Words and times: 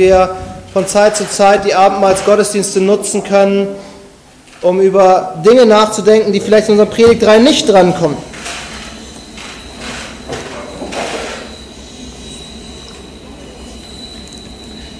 wir 0.00 0.34
von 0.72 0.86
Zeit 0.86 1.16
zu 1.16 1.28
Zeit 1.28 1.64
die 1.64 1.74
Abendmahlsgottesdienste 1.74 2.80
nutzen 2.80 3.22
können, 3.22 3.68
um 4.62 4.80
über 4.80 5.34
Dinge 5.46 5.66
nachzudenken, 5.66 6.32
die 6.32 6.40
vielleicht 6.40 6.68
in 6.68 6.72
unserer 6.72 6.90
Predigt 6.90 7.22
3 7.22 7.38
nicht 7.38 7.68
drankommen. 7.68 8.16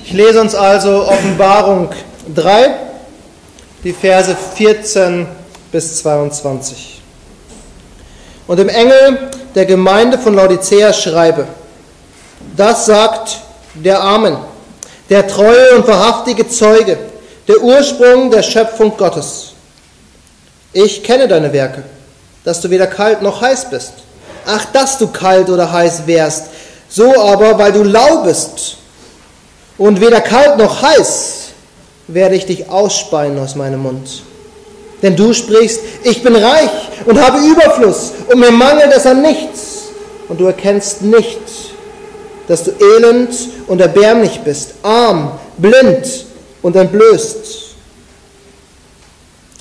Ich 0.05 0.13
lese 0.13 0.41
uns 0.41 0.55
also 0.55 1.05
Offenbarung 1.07 1.89
3, 2.35 2.75
die 3.85 3.93
Verse 3.93 4.37
14 4.57 5.27
bis 5.71 5.99
22. 6.03 7.01
Und 8.49 8.59
dem 8.59 8.69
Engel 8.69 9.31
der 9.55 9.67
Gemeinde 9.67 10.19
von 10.19 10.35
Laodicea 10.35 10.93
schreibe, 10.93 11.47
das 12.57 12.87
sagt 12.87 13.39
der 13.75 14.03
Amen, 14.03 14.37
der 15.11 15.27
treue 15.27 15.75
und 15.75 15.87
wahrhaftige 15.87 16.49
Zeuge, 16.49 16.97
der 17.49 17.61
Ursprung 17.61 18.31
der 18.31 18.43
Schöpfung 18.43 18.97
Gottes. 18.97 19.53
Ich 20.73 21.03
kenne 21.03 21.27
deine 21.27 21.53
Werke, 21.53 21.83
dass 22.45 22.61
du 22.61 22.71
weder 22.71 22.87
kalt 22.87 23.21
noch 23.21 23.43
heiß 23.43 23.71
bist. 23.71 23.93
Ach, 24.47 24.65
dass 24.73 24.99
du 24.99 25.09
kalt 25.09 25.51
oder 25.51 25.71
heiß 25.71 26.07
wärst, 26.07 26.45
so 26.89 27.21
aber, 27.21 27.59
weil 27.59 27.73
du 27.73 27.83
lau 27.83 28.23
bist 28.23 28.77
und 29.77 30.01
weder 30.01 30.21
kalt 30.21 30.57
noch 30.57 30.81
heiß, 30.81 31.49
werde 32.07 32.37
ich 32.37 32.47
dich 32.47 32.69
ausspeien 32.71 33.39
aus 33.39 33.57
meinem 33.57 33.83
Mund. 33.83 34.23
Denn 35.03 35.17
du 35.17 35.33
sprichst, 35.33 35.81
ich 36.05 36.23
bin 36.23 36.37
reich 36.37 36.71
und 37.07 37.21
habe 37.21 37.39
Überfluss 37.39 38.13
und 38.31 38.39
mir 38.39 38.51
mangelt 38.51 38.93
es 38.95 39.07
an 39.07 39.23
nichts. 39.23 39.69
Und 40.29 40.39
du 40.41 40.47
erkennst 40.47 41.03
nicht, 41.03 41.41
dass 42.51 42.65
du 42.65 42.73
elend 42.81 43.31
und 43.69 43.81
erbärmlich 43.81 44.41
bist, 44.41 44.75
arm, 44.83 45.39
blind 45.57 46.27
und 46.63 46.75
entblößt. 46.75 47.37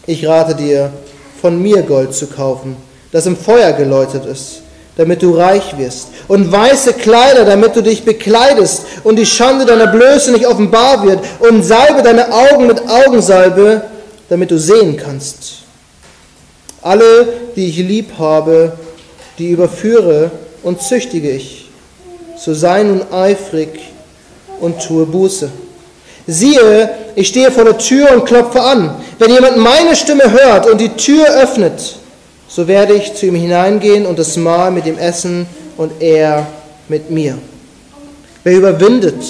Ich 0.08 0.26
rate 0.26 0.56
dir, 0.56 0.92
von 1.40 1.62
mir 1.62 1.84
Gold 1.84 2.16
zu 2.16 2.26
kaufen, 2.26 2.76
das 3.12 3.28
im 3.28 3.38
Feuer 3.38 3.74
geläutet 3.74 4.26
ist, 4.26 4.64
damit 4.98 5.22
du 5.22 5.38
reich 5.38 5.78
wirst, 5.78 6.08
und 6.28 6.52
weiße 6.52 6.94
Kleider, 6.94 7.46
damit 7.46 7.76
du 7.76 7.84
dich 7.84 8.06
bekleidest 8.06 8.86
und 9.04 9.18
die 9.18 9.28
Schande 9.28 9.68
deiner 9.68 9.92
Blöße 9.92 10.32
nicht 10.32 10.48
offenbar 10.48 11.06
wird, 11.06 11.20
und 11.42 11.62
salbe 11.62 12.02
deine 12.02 12.34
Augen 12.34 12.66
mit 12.66 12.82
Augensalbe, 12.90 13.84
damit 14.30 14.50
du 14.50 14.58
sehen 14.58 14.98
kannst. 14.98 15.60
Alle, 16.82 17.28
die 17.56 17.68
ich 17.68 17.78
lieb 17.78 18.14
habe, 18.18 18.74
die 19.38 19.52
überführe 19.52 20.32
und 20.64 20.82
züchtige 20.82 21.30
ich 21.30 21.69
so 22.40 22.54
sei 22.54 22.84
nun 22.84 23.02
eifrig 23.12 23.70
und 24.62 24.82
tue 24.82 25.06
Buße. 25.06 25.50
Siehe, 26.26 26.90
ich 27.16 27.28
stehe 27.28 27.52
vor 27.52 27.66
der 27.66 27.78
Tür 27.78 28.12
und 28.14 28.26
klopfe 28.26 28.62
an. 28.62 28.96
Wenn 29.18 29.32
jemand 29.32 29.58
meine 29.58 29.96
Stimme 29.96 30.32
hört 30.32 30.68
und 30.68 30.80
die 30.80 30.90
Tür 30.90 31.26
öffnet, 31.42 31.98
so 32.48 32.68
werde 32.68 32.94
ich 32.94 33.16
zu 33.16 33.26
ihm 33.26 33.36
hineingehen 33.36 34.06
und 34.06 34.18
das 34.18 34.38
Mahl 34.38 34.72
mit 34.72 34.86
ihm 34.86 34.98
essen 34.98 35.48
und 35.76 36.02
er 36.02 36.48
mit 36.88 37.10
mir. 37.12 37.38
Wer 38.44 38.54
überwindet, 38.56 39.22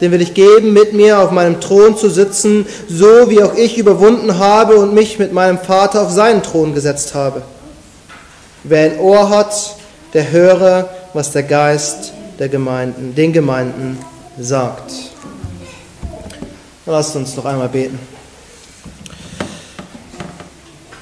den 0.00 0.10
will 0.10 0.20
ich 0.20 0.34
geben, 0.34 0.72
mit 0.72 0.94
mir 0.94 1.20
auf 1.20 1.30
meinem 1.30 1.60
Thron 1.60 1.96
zu 1.96 2.10
sitzen, 2.10 2.66
so 2.88 3.30
wie 3.30 3.42
auch 3.42 3.54
ich 3.54 3.78
überwunden 3.78 4.38
habe 4.38 4.76
und 4.76 4.94
mich 4.94 5.18
mit 5.18 5.32
meinem 5.32 5.58
Vater 5.58 6.02
auf 6.02 6.10
seinen 6.10 6.42
Thron 6.42 6.74
gesetzt 6.74 7.14
habe. 7.14 7.42
Wer 8.64 8.92
ein 8.92 8.98
Ohr 8.98 9.28
hat, 9.28 9.76
der 10.12 10.32
höre, 10.32 10.88
was 11.12 11.30
der 11.30 11.44
Geist 11.44 12.12
der 12.42 12.48
Gemeinden, 12.48 13.14
den 13.14 13.32
Gemeinden 13.32 13.96
sagt. 14.36 14.92
Lasst 16.86 17.14
uns 17.14 17.36
noch 17.36 17.44
einmal 17.44 17.68
beten. 17.68 17.96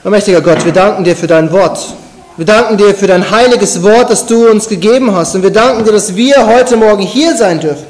Mächtiger 0.05 0.43
Gott, 0.43 0.63
wir 0.67 0.73
danken 0.73 1.03
dir 1.03 1.17
für 1.17 1.27
dein 1.27 1.51
Wort. 1.51 1.95
Wir 2.37 2.45
danken 2.45 2.77
dir 2.77 2.95
für 2.95 3.07
dein 3.07 3.31
heiliges 3.31 3.83
Wort, 3.83 4.11
das 4.11 4.27
du 4.27 4.51
uns 4.51 4.69
gegeben 4.69 5.15
hast. 5.15 5.35
Und 5.35 5.43
wir 5.43 5.51
danken 5.51 5.83
dir, 5.83 5.93
dass 5.93 6.15
wir 6.15 6.47
heute 6.47 6.77
Morgen 6.77 7.03
hier 7.03 7.35
sein 7.35 7.59
dürfen, 7.59 7.87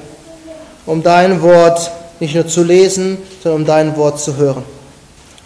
um 0.87 1.03
dein 1.03 1.43
Wort 1.43 1.91
nicht 2.21 2.37
nur 2.37 2.47
zu 2.47 2.63
lesen, 2.63 3.19
sondern 3.43 3.63
um 3.63 3.67
dein 3.67 3.97
Wort 3.97 4.21
zu 4.21 4.37
hören. 4.37 4.63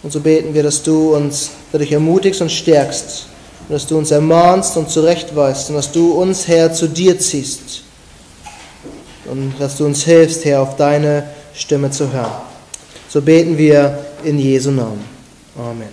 Und 0.03 0.12
so 0.12 0.20
beten 0.20 0.53
wir, 0.53 0.62
dass 0.62 0.82
du 0.82 1.14
uns 1.16 1.53
dadurch 1.72 1.93
ermutigst 1.93 2.43
und 2.43 2.53
stärkst. 2.53 3.28
Und 3.66 3.72
dass 3.72 3.87
du 3.87 3.97
uns 3.97 4.10
ermahnst 4.10 4.76
und 4.76 4.91
zurechtweist. 4.91 5.70
Und 5.70 5.76
dass 5.76 5.91
du 5.91 6.12
uns, 6.12 6.47
Herr, 6.47 6.70
zu 6.70 6.87
dir 6.87 7.19
ziehst 7.19 7.84
und 9.31 9.55
dass 9.59 9.77
du 9.77 9.87
uns 9.87 10.05
hilfst, 10.05 10.45
Herr, 10.45 10.62
auf 10.62 10.77
deine 10.77 11.25
Stimme 11.55 11.91
zu 11.91 12.12
hören. 12.12 12.33
So 13.09 13.21
beten 13.23 13.57
wir 13.57 13.99
in 14.25 14.39
Jesu 14.39 14.71
Namen. 14.71 15.05
Amen. 15.57 15.89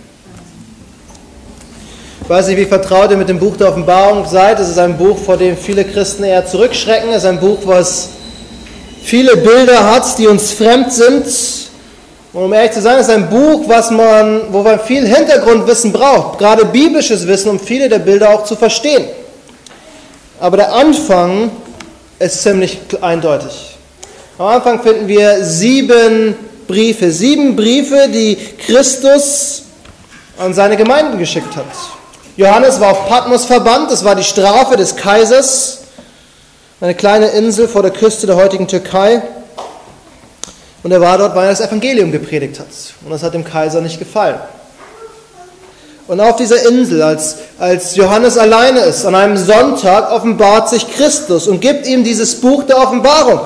Ich 2.23 2.29
weiß 2.29 2.47
nicht, 2.47 2.57
wie 2.57 2.65
vertraut 2.65 3.11
ihr 3.11 3.17
mit 3.17 3.29
dem 3.29 3.39
Buch 3.39 3.57
der 3.57 3.69
Offenbarung 3.69 4.25
seid. 4.25 4.59
Es 4.59 4.69
ist 4.69 4.77
ein 4.77 4.97
Buch, 4.97 5.17
vor 5.17 5.37
dem 5.37 5.57
viele 5.57 5.83
Christen 5.83 6.23
eher 6.23 6.45
zurückschrecken. 6.45 7.09
Es 7.09 7.17
ist 7.17 7.25
ein 7.25 7.39
Buch, 7.39 7.59
was 7.65 8.09
viele 9.03 9.37
Bilder 9.37 9.91
hat, 9.91 10.17
die 10.17 10.27
uns 10.27 10.51
fremd 10.51 10.93
sind. 10.93 11.25
Und 12.33 12.45
um 12.45 12.53
ehrlich 12.53 12.71
zu 12.71 12.81
sein, 12.81 12.99
ist 12.99 13.09
ein 13.09 13.29
Buch, 13.29 13.63
was 13.67 13.91
man, 13.91 14.43
wo 14.51 14.61
man 14.63 14.79
viel 14.79 15.05
Hintergrundwissen 15.05 15.91
braucht, 15.91 16.39
gerade 16.39 16.63
biblisches 16.65 17.27
Wissen, 17.27 17.49
um 17.49 17.59
viele 17.59 17.89
der 17.89 17.99
Bilder 17.99 18.29
auch 18.29 18.45
zu 18.45 18.55
verstehen. 18.55 19.05
Aber 20.39 20.57
der 20.57 20.73
Anfang 20.73 21.51
ist 22.21 22.43
ziemlich 22.43 22.79
eindeutig. 23.01 23.77
Am 24.37 24.47
Anfang 24.47 24.81
finden 24.81 25.07
wir 25.07 25.43
sieben 25.43 26.35
Briefe, 26.67 27.11
sieben 27.11 27.55
Briefe, 27.55 28.07
die 28.09 28.37
Christus 28.65 29.63
an 30.37 30.53
seine 30.53 30.77
Gemeinden 30.77 31.17
geschickt 31.17 31.55
hat. 31.55 31.65
Johannes 32.37 32.79
war 32.79 32.91
auf 32.91 33.07
Patmos 33.07 33.45
verbannt, 33.45 33.91
das 33.91 34.03
war 34.03 34.15
die 34.15 34.23
Strafe 34.23 34.77
des 34.77 34.95
Kaisers, 34.95 35.79
eine 36.79 36.95
kleine 36.95 37.27
Insel 37.27 37.67
vor 37.67 37.81
der 37.81 37.91
Küste 37.91 38.25
der 38.25 38.35
heutigen 38.35 38.67
Türkei. 38.67 39.21
Und 40.83 40.91
er 40.91 41.01
war 41.01 41.17
dort, 41.17 41.35
weil 41.35 41.45
er 41.45 41.51
das 41.51 41.61
Evangelium 41.61 42.11
gepredigt 42.11 42.59
hat. 42.59 42.67
Und 43.03 43.11
das 43.11 43.21
hat 43.21 43.33
dem 43.33 43.43
Kaiser 43.43 43.81
nicht 43.81 43.99
gefallen. 43.99 44.39
Und 46.11 46.19
auf 46.19 46.35
dieser 46.35 46.67
Insel, 46.67 47.01
als, 47.01 47.37
als 47.57 47.95
Johannes 47.95 48.37
alleine 48.37 48.81
ist, 48.81 49.05
an 49.05 49.15
einem 49.15 49.37
Sonntag 49.37 50.11
offenbart 50.11 50.69
sich 50.69 50.85
Christus 50.91 51.47
und 51.47 51.61
gibt 51.61 51.87
ihm 51.87 52.03
dieses 52.03 52.35
Buch 52.35 52.63
der 52.63 52.79
Offenbarung. 52.79 53.39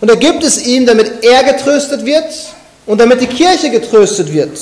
Und 0.00 0.08
er 0.08 0.16
gibt 0.16 0.44
es 0.44 0.64
ihm, 0.64 0.86
damit 0.86 1.24
er 1.24 1.42
getröstet 1.42 2.06
wird 2.06 2.26
und 2.86 3.00
damit 3.00 3.22
die 3.22 3.26
Kirche 3.26 3.70
getröstet 3.70 4.32
wird. 4.32 4.56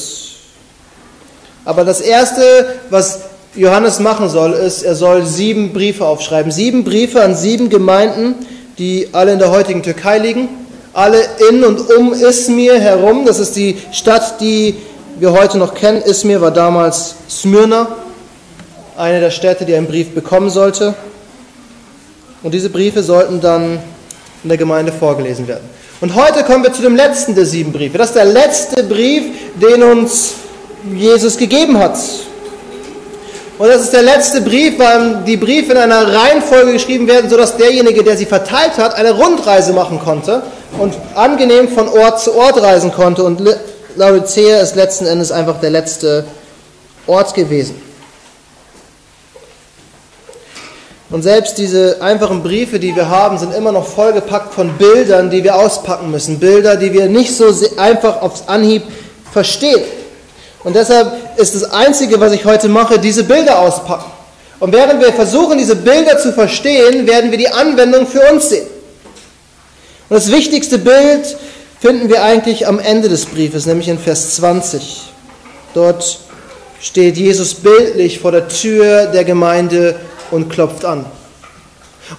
Aber 1.66 1.84
das 1.84 2.00
Erste, 2.00 2.76
was 2.88 3.20
Johannes 3.54 4.00
machen 4.00 4.30
soll, 4.30 4.54
ist, 4.54 4.82
er 4.82 4.94
soll 4.94 5.26
sieben 5.26 5.74
Briefe 5.74 6.06
aufschreiben. 6.06 6.50
Sieben 6.50 6.82
Briefe 6.82 7.22
an 7.22 7.36
sieben 7.36 7.68
Gemeinden, 7.68 8.36
die 8.78 9.10
alle 9.12 9.32
in 9.32 9.38
der 9.38 9.50
heutigen 9.50 9.82
Türkei 9.82 10.16
liegen. 10.16 10.48
Alle 10.94 11.20
in 11.50 11.62
und 11.62 11.90
um 11.94 12.14
Izmir 12.14 12.80
herum. 12.80 13.26
Das 13.26 13.38
ist 13.38 13.54
die 13.54 13.76
Stadt, 13.92 14.40
die 14.40 14.76
wir 15.18 15.32
heute 15.32 15.58
noch 15.58 15.74
kennen. 15.74 16.02
Izmir 16.02 16.40
war 16.40 16.50
damals 16.50 17.14
Smyrna, 17.28 17.88
eine 18.96 19.20
der 19.20 19.30
Städte, 19.30 19.64
die 19.64 19.74
einen 19.74 19.86
Brief 19.86 20.14
bekommen 20.14 20.50
sollte. 20.50 20.94
Und 22.42 22.52
diese 22.52 22.70
Briefe 22.70 23.02
sollten 23.02 23.40
dann 23.40 23.78
in 24.42 24.48
der 24.48 24.58
Gemeinde 24.58 24.92
vorgelesen 24.92 25.48
werden. 25.48 25.68
Und 26.00 26.14
heute 26.14 26.44
kommen 26.44 26.62
wir 26.62 26.72
zu 26.72 26.82
dem 26.82 26.94
letzten 26.94 27.34
der 27.34 27.46
sieben 27.46 27.72
Briefe. 27.72 27.96
Das 27.96 28.08
ist 28.08 28.16
der 28.16 28.26
letzte 28.26 28.82
Brief, 28.82 29.24
den 29.54 29.82
uns 29.82 30.34
Jesus 30.94 31.36
gegeben 31.36 31.78
hat. 31.78 31.98
Und 33.58 33.68
das 33.68 33.80
ist 33.80 33.94
der 33.94 34.02
letzte 34.02 34.42
Brief, 34.42 34.78
weil 34.78 35.22
die 35.26 35.38
Briefe 35.38 35.72
in 35.72 35.78
einer 35.78 36.14
Reihenfolge 36.14 36.74
geschrieben 36.74 37.06
werden, 37.08 37.30
sodass 37.30 37.56
derjenige, 37.56 38.04
der 38.04 38.18
sie 38.18 38.26
verteilt 38.26 38.76
hat, 38.76 38.94
eine 38.94 39.12
Rundreise 39.12 39.72
machen 39.72 39.98
konnte 39.98 40.42
und 40.78 40.92
angenehm 41.14 41.68
von 41.68 41.88
Ort 41.88 42.20
zu 42.20 42.34
Ort 42.36 42.60
reisen 42.60 42.92
konnte 42.92 43.24
und 43.24 43.40
Laodicea 43.96 44.60
ist 44.60 44.76
letzten 44.76 45.06
Endes 45.06 45.32
einfach 45.32 45.60
der 45.60 45.70
letzte 45.70 46.26
Ort 47.06 47.34
gewesen. 47.34 47.80
Und 51.08 51.22
selbst 51.22 51.56
diese 51.56 52.02
einfachen 52.02 52.42
Briefe, 52.42 52.80
die 52.80 52.94
wir 52.96 53.08
haben, 53.08 53.38
sind 53.38 53.54
immer 53.54 53.70
noch 53.70 53.86
vollgepackt 53.86 54.52
von 54.52 54.72
Bildern, 54.72 55.30
die 55.30 55.44
wir 55.44 55.54
auspacken 55.54 56.10
müssen. 56.10 56.40
Bilder, 56.40 56.76
die 56.76 56.92
wir 56.92 57.06
nicht 57.06 57.34
so 57.34 57.46
einfach 57.76 58.22
aufs 58.22 58.48
Anhieb 58.48 58.82
verstehen. 59.32 59.82
Und 60.64 60.74
deshalb 60.74 61.38
ist 61.38 61.54
das 61.54 61.70
Einzige, 61.70 62.18
was 62.18 62.32
ich 62.32 62.44
heute 62.44 62.68
mache, 62.68 62.98
diese 62.98 63.22
Bilder 63.22 63.60
auspacken. 63.60 64.10
Und 64.58 64.72
während 64.72 65.00
wir 65.00 65.12
versuchen, 65.12 65.58
diese 65.58 65.76
Bilder 65.76 66.18
zu 66.18 66.32
verstehen, 66.32 67.06
werden 67.06 67.30
wir 67.30 67.38
die 67.38 67.50
Anwendung 67.50 68.06
für 68.06 68.22
uns 68.32 68.48
sehen. 68.48 68.66
Und 70.08 70.16
das 70.16 70.30
wichtigste 70.30 70.78
Bild 70.78 71.36
finden 71.86 72.08
wir 72.08 72.24
eigentlich 72.24 72.66
am 72.66 72.80
Ende 72.80 73.08
des 73.08 73.26
Briefes, 73.26 73.64
nämlich 73.64 73.86
in 73.86 74.00
Vers 74.00 74.34
20. 74.34 75.02
Dort 75.72 76.18
steht 76.80 77.16
Jesus 77.16 77.54
bildlich 77.54 78.18
vor 78.18 78.32
der 78.32 78.48
Tür 78.48 79.06
der 79.06 79.22
Gemeinde 79.22 79.94
und 80.32 80.50
klopft 80.50 80.84
an. 80.84 81.04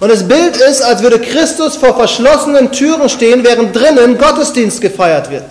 Und 0.00 0.10
das 0.10 0.26
Bild 0.26 0.56
ist, 0.56 0.80
als 0.80 1.02
würde 1.02 1.18
Christus 1.18 1.76
vor 1.76 1.94
verschlossenen 1.94 2.72
Türen 2.72 3.10
stehen, 3.10 3.44
während 3.44 3.76
drinnen 3.76 4.16
Gottesdienst 4.16 4.80
gefeiert 4.80 5.30
wird. 5.30 5.44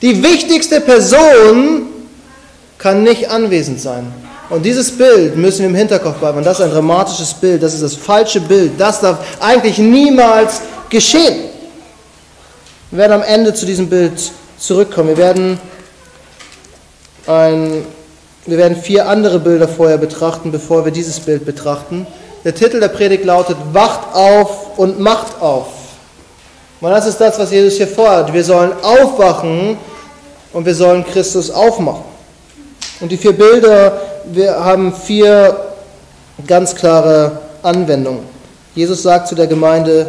Die 0.00 0.22
wichtigste 0.22 0.80
Person 0.80 1.88
kann 2.78 3.02
nicht 3.02 3.28
anwesend 3.28 3.82
sein. 3.82 4.10
Und 4.48 4.62
dieses 4.64 4.90
Bild 4.90 5.36
müssen 5.36 5.58
wir 5.58 5.68
im 5.68 5.74
Hinterkopf 5.74 6.20
behalten. 6.20 6.42
Das 6.42 6.58
ist 6.58 6.64
ein 6.64 6.70
dramatisches 6.70 7.34
Bild, 7.34 7.62
das 7.62 7.74
ist 7.74 7.82
das 7.82 7.96
falsche 7.96 8.40
Bild. 8.40 8.72
Das 8.78 9.02
darf 9.02 9.18
eigentlich 9.40 9.76
niemals 9.76 10.62
geschehen. 10.88 11.50
Wir 12.94 13.00
werden 13.00 13.22
am 13.22 13.22
Ende 13.22 13.52
zu 13.52 13.66
diesem 13.66 13.88
Bild 13.88 14.30
zurückkommen. 14.56 15.08
Wir 15.08 15.16
werden, 15.16 15.58
ein, 17.26 17.84
wir 18.46 18.56
werden 18.56 18.76
vier 18.76 19.08
andere 19.08 19.40
Bilder 19.40 19.66
vorher 19.66 19.98
betrachten, 19.98 20.52
bevor 20.52 20.84
wir 20.84 20.92
dieses 20.92 21.18
Bild 21.18 21.44
betrachten. 21.44 22.06
Der 22.44 22.54
Titel 22.54 22.78
der 22.78 22.86
Predigt 22.86 23.24
lautet 23.24 23.56
Wacht 23.72 24.14
auf 24.14 24.78
und 24.78 25.00
macht 25.00 25.42
auf. 25.42 25.66
Und 26.80 26.90
das 26.92 27.08
ist 27.08 27.20
das, 27.20 27.36
was 27.36 27.50
Jesus 27.50 27.78
hier 27.78 27.88
vorhat. 27.88 28.32
Wir 28.32 28.44
sollen 28.44 28.70
aufwachen 28.84 29.76
und 30.52 30.64
wir 30.64 30.76
sollen 30.76 31.04
Christus 31.04 31.50
aufmachen. 31.50 32.04
Und 33.00 33.10
die 33.10 33.16
vier 33.16 33.32
Bilder, 33.32 34.00
wir 34.26 34.64
haben 34.64 34.94
vier 34.94 35.56
ganz 36.46 36.76
klare 36.76 37.40
Anwendungen. 37.60 38.22
Jesus 38.76 39.02
sagt 39.02 39.26
zu 39.26 39.34
der 39.34 39.48
Gemeinde, 39.48 40.06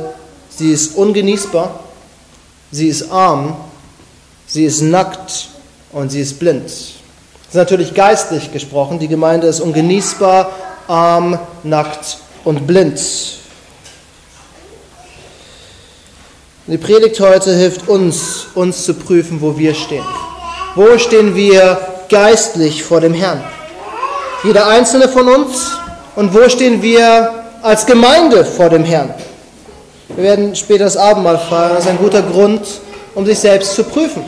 sie 0.52 0.72
ist 0.72 0.96
ungenießbar, 0.96 1.80
sie 2.76 2.90
ist 2.90 3.10
arm, 3.10 3.56
sie 4.48 4.66
ist 4.66 4.82
nackt 4.82 5.48
und 5.94 6.10
sie 6.10 6.20
ist 6.20 6.40
blind. 6.40 6.66
Das 6.66 7.50
ist 7.50 7.56
natürlich 7.56 7.94
geistlich 7.94 8.52
gesprochen. 8.52 9.00
Die 9.00 9.08
Gemeinde 9.08 9.48
ist 9.48 9.62
ungenießbar, 9.62 10.52
arm, 10.88 11.40
nackt 11.64 12.18
und 12.44 12.68
blind. 12.68 13.00
Die 16.68 16.78
Predigt 16.78 17.20
heute 17.22 17.56
hilft 17.56 17.88
uns, 17.88 18.48
uns 18.56 18.84
zu 18.84 18.96
prüfen, 18.96 19.40
wo 19.40 19.58
wir 19.58 19.74
stehen. 19.74 20.04
Wo 20.76 20.98
stehen 20.98 21.34
wir 21.34 21.80
geistlich 22.10 22.84
vor 22.84 23.00
dem 23.00 23.14
Herrn? 23.14 23.42
Jeder 24.44 24.68
einzelne 24.68 25.08
von 25.08 25.30
uns. 25.30 25.72
Und 26.16 26.34
wo 26.34 26.50
stehen 26.50 26.82
wir 26.82 27.44
als 27.62 27.86
Gemeinde 27.86 28.44
vor 28.44 28.70
dem 28.70 28.84
Herrn? 28.84 29.14
Wir 30.16 30.24
werden 30.24 30.56
später 30.56 30.86
das 30.86 30.96
Abendmahl 30.96 31.38
feiern. 31.38 31.72
Das 31.76 31.84
ist 31.84 31.90
ein 31.90 31.98
guter 31.98 32.22
Grund, 32.22 32.62
um 33.16 33.26
sich 33.26 33.38
selbst 33.38 33.76
zu 33.76 33.84
prüfen. 33.84 34.24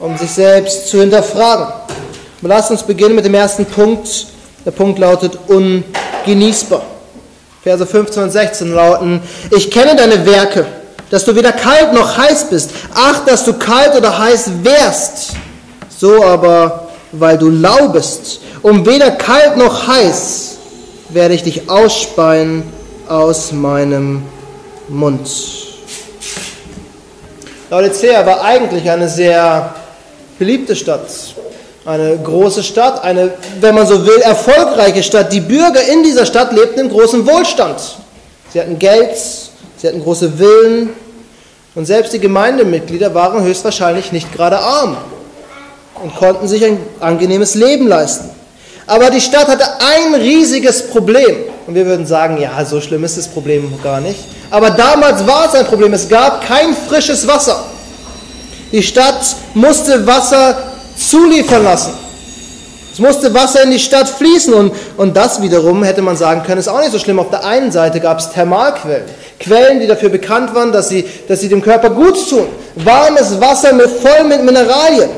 Um 0.00 0.16
sich 0.16 0.30
selbst 0.30 0.88
zu 0.88 1.00
hinterfragen. 1.00 1.66
Aber 1.66 2.48
lasst 2.48 2.70
uns 2.70 2.82
beginnen 2.82 3.14
mit 3.14 3.26
dem 3.26 3.34
ersten 3.34 3.66
Punkt. 3.66 4.28
Der 4.64 4.70
Punkt 4.70 4.98
lautet 4.98 5.38
ungenießbar. 5.48 6.82
Verse 7.62 7.84
15 7.84 8.22
und 8.22 8.30
16 8.30 8.72
lauten, 8.72 9.20
ich 9.50 9.70
kenne 9.70 9.94
deine 9.94 10.24
Werke, 10.24 10.64
dass 11.10 11.24
du 11.24 11.34
weder 11.34 11.52
kalt 11.52 11.92
noch 11.92 12.16
heiß 12.16 12.48
bist. 12.48 12.70
Ach, 12.94 13.24
dass 13.26 13.44
du 13.44 13.52
kalt 13.54 13.94
oder 13.94 14.16
heiß 14.16 14.50
wärst. 14.62 15.32
So 15.98 16.24
aber, 16.24 16.88
weil 17.12 17.36
du 17.36 17.50
lau 17.50 17.88
bist, 17.88 18.40
um 18.62 18.86
weder 18.86 19.10
kalt 19.10 19.56
noch 19.56 19.86
heiß, 19.86 20.56
werde 21.10 21.34
ich 21.34 21.42
dich 21.42 21.68
ausspeien 21.68 22.62
aus 23.08 23.52
meinem 23.52 24.22
Mund. 24.88 25.28
Laodicea 27.70 28.24
war 28.24 28.42
eigentlich 28.42 28.88
eine 28.88 29.08
sehr 29.08 29.74
beliebte 30.38 30.74
Stadt, 30.74 31.08
eine 31.84 32.16
große 32.18 32.62
Stadt, 32.62 33.02
eine, 33.04 33.32
wenn 33.60 33.74
man 33.74 33.86
so 33.86 34.06
will, 34.06 34.20
erfolgreiche 34.20 35.02
Stadt. 35.02 35.32
Die 35.32 35.40
Bürger 35.40 35.82
in 35.82 36.02
dieser 36.02 36.24
Stadt 36.24 36.52
lebten 36.52 36.80
in 36.80 36.88
großem 36.88 37.26
Wohlstand. 37.26 37.80
Sie 38.52 38.60
hatten 38.60 38.78
Geld, 38.78 39.16
sie 39.76 39.86
hatten 39.86 40.02
große 40.02 40.32
Villen 40.32 40.90
und 41.74 41.84
selbst 41.84 42.12
die 42.12 42.18
Gemeindemitglieder 42.18 43.14
waren 43.14 43.42
höchstwahrscheinlich 43.42 44.12
nicht 44.12 44.32
gerade 44.32 44.58
arm 44.58 44.96
und 46.02 46.14
konnten 46.16 46.48
sich 46.48 46.64
ein 46.64 46.78
angenehmes 47.00 47.54
Leben 47.54 47.86
leisten. 47.86 48.30
Aber 48.88 49.10
die 49.10 49.20
Stadt 49.20 49.48
hatte 49.48 49.64
ein 49.80 50.14
riesiges 50.14 50.88
Problem. 50.88 51.36
Und 51.66 51.74
wir 51.74 51.84
würden 51.84 52.06
sagen, 52.06 52.38
ja, 52.40 52.64
so 52.64 52.80
schlimm 52.80 53.04
ist 53.04 53.18
das 53.18 53.28
Problem 53.28 53.70
gar 53.84 54.00
nicht. 54.00 54.18
Aber 54.50 54.70
damals 54.70 55.26
war 55.26 55.46
es 55.46 55.54
ein 55.54 55.66
Problem. 55.66 55.92
Es 55.92 56.08
gab 56.08 56.46
kein 56.46 56.74
frisches 56.88 57.28
Wasser. 57.28 57.64
Die 58.72 58.82
Stadt 58.82 59.20
musste 59.52 60.06
Wasser 60.06 60.56
zuliefern 60.96 61.64
lassen. 61.64 61.92
Es 62.90 62.98
musste 62.98 63.32
Wasser 63.34 63.62
in 63.62 63.70
die 63.70 63.78
Stadt 63.78 64.08
fließen 64.08 64.54
und, 64.54 64.72
und 64.96 65.14
das 65.14 65.40
wiederum 65.42 65.84
hätte 65.84 66.00
man 66.00 66.16
sagen 66.16 66.42
können, 66.42 66.58
ist 66.58 66.68
auch 66.68 66.80
nicht 66.80 66.90
so 66.90 66.98
schlimm. 66.98 67.20
Auf 67.20 67.30
der 67.30 67.44
einen 67.44 67.70
Seite 67.70 68.00
gab 68.00 68.18
es 68.18 68.32
Thermalquellen, 68.32 69.04
Quellen, 69.38 69.80
die 69.80 69.86
dafür 69.86 70.08
bekannt 70.08 70.54
waren, 70.54 70.72
dass 70.72 70.88
sie, 70.88 71.04
dass 71.28 71.40
sie 71.40 71.48
dem 71.48 71.62
Körper 71.62 71.90
gut 71.90 72.28
tun. 72.28 72.46
Warmes 72.74 73.38
Wasser 73.38 73.74
mit, 73.74 73.88
voll 73.88 74.24
mit 74.24 74.42
Mineralien. 74.42 75.10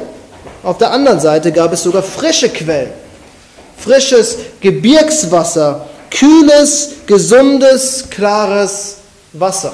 Auf 0.65 0.77
der 0.79 0.91
anderen 0.91 1.21
Seite 1.21 1.53
gab 1.53 1.73
es 1.73 1.85
sogar 1.85 2.03
frische 2.03 2.49
Quellen 2.51 3.00
frisches 3.83 4.37
Gebirgswasser, 4.61 5.87
kühles, 6.11 6.91
gesundes, 7.07 8.05
klares 8.11 8.97
Wasser. 9.33 9.73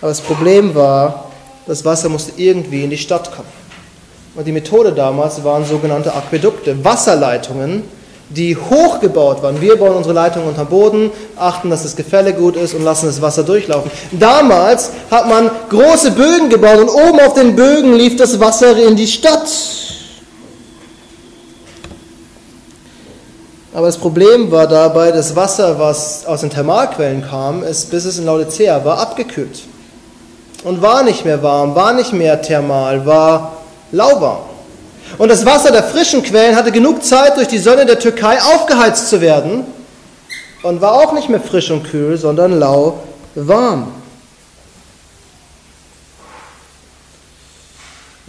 Aber 0.00 0.10
das 0.10 0.20
Problem 0.20 0.74
war, 0.74 1.30
das 1.66 1.84
Wasser 1.84 2.08
musste 2.08 2.32
irgendwie 2.36 2.84
in 2.84 2.90
die 2.90 2.98
Stadt 2.98 3.30
kommen. 3.30 3.48
Und 4.34 4.46
die 4.46 4.52
Methode 4.52 4.92
damals 4.92 5.42
waren 5.44 5.64
sogenannte 5.64 6.14
Aquädukte, 6.14 6.84
Wasserleitungen, 6.84 7.82
die 8.30 8.56
hochgebaut 8.56 9.42
waren. 9.42 9.60
Wir 9.60 9.76
bauen 9.76 9.96
unsere 9.96 10.14
Leitungen 10.14 10.48
unter 10.48 10.64
Boden, 10.64 11.10
achten, 11.36 11.68
dass 11.68 11.82
das 11.82 11.96
Gefälle 11.96 12.32
gut 12.32 12.56
ist 12.56 12.74
und 12.74 12.84
lassen 12.84 13.06
das 13.06 13.20
Wasser 13.20 13.42
durchlaufen. 13.42 13.90
Damals 14.12 14.90
hat 15.10 15.28
man 15.28 15.50
große 15.68 16.12
Bögen 16.12 16.48
gebaut 16.48 16.78
und 16.78 16.88
oben 16.88 17.20
auf 17.20 17.34
den 17.34 17.56
Bögen 17.56 17.94
lief 17.94 18.16
das 18.16 18.38
Wasser 18.38 18.76
in 18.76 18.94
die 18.94 19.08
Stadt. 19.08 19.48
Aber 23.72 23.86
das 23.86 23.98
Problem 23.98 24.50
war 24.50 24.66
dabei, 24.66 25.12
das 25.12 25.36
Wasser, 25.36 25.78
was 25.78 26.26
aus 26.26 26.40
den 26.40 26.50
Thermalquellen 26.50 27.24
kam, 27.28 27.62
ist, 27.62 27.90
bis 27.90 28.04
es 28.04 28.18
in 28.18 28.26
Laodicea 28.26 28.84
war, 28.84 28.98
abgekühlt. 28.98 29.62
Und 30.64 30.82
war 30.82 31.04
nicht 31.04 31.24
mehr 31.24 31.42
warm, 31.42 31.74
war 31.74 31.92
nicht 31.92 32.12
mehr 32.12 32.42
thermal, 32.42 33.06
war 33.06 33.52
lauwarm. 33.92 34.40
Und 35.18 35.28
das 35.28 35.46
Wasser 35.46 35.70
der 35.70 35.84
frischen 35.84 36.22
Quellen 36.22 36.56
hatte 36.56 36.72
genug 36.72 37.04
Zeit, 37.04 37.36
durch 37.36 37.48
die 37.48 37.58
Sonne 37.58 37.86
der 37.86 37.98
Türkei 37.98 38.38
aufgeheizt 38.42 39.08
zu 39.08 39.20
werden 39.20 39.64
und 40.62 40.80
war 40.80 40.94
auch 40.94 41.12
nicht 41.12 41.28
mehr 41.28 41.40
frisch 41.40 41.70
und 41.70 41.84
kühl, 41.84 42.16
sondern 42.16 42.58
lauwarm. 42.58 43.92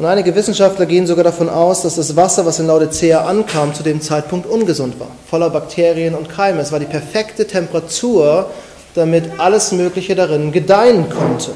Und 0.01 0.07
einige 0.07 0.33
Wissenschaftler 0.33 0.87
gehen 0.87 1.05
sogar 1.05 1.23
davon 1.23 1.47
aus, 1.47 1.83
dass 1.83 1.97
das 1.97 2.15
Wasser, 2.15 2.43
was 2.43 2.57
in 2.57 2.65
Laodicea 2.65 3.23
ankam, 3.23 3.71
zu 3.75 3.83
dem 3.83 4.01
Zeitpunkt 4.01 4.47
ungesund 4.47 4.99
war, 4.99 5.09
voller 5.29 5.51
Bakterien 5.51 6.15
und 6.15 6.27
Keime. 6.27 6.59
Es 6.59 6.71
war 6.71 6.79
die 6.79 6.87
perfekte 6.87 7.45
Temperatur, 7.45 8.49
damit 8.95 9.39
alles 9.39 9.71
Mögliche 9.71 10.15
darin 10.15 10.51
gedeihen 10.51 11.07
konnte. 11.07 11.51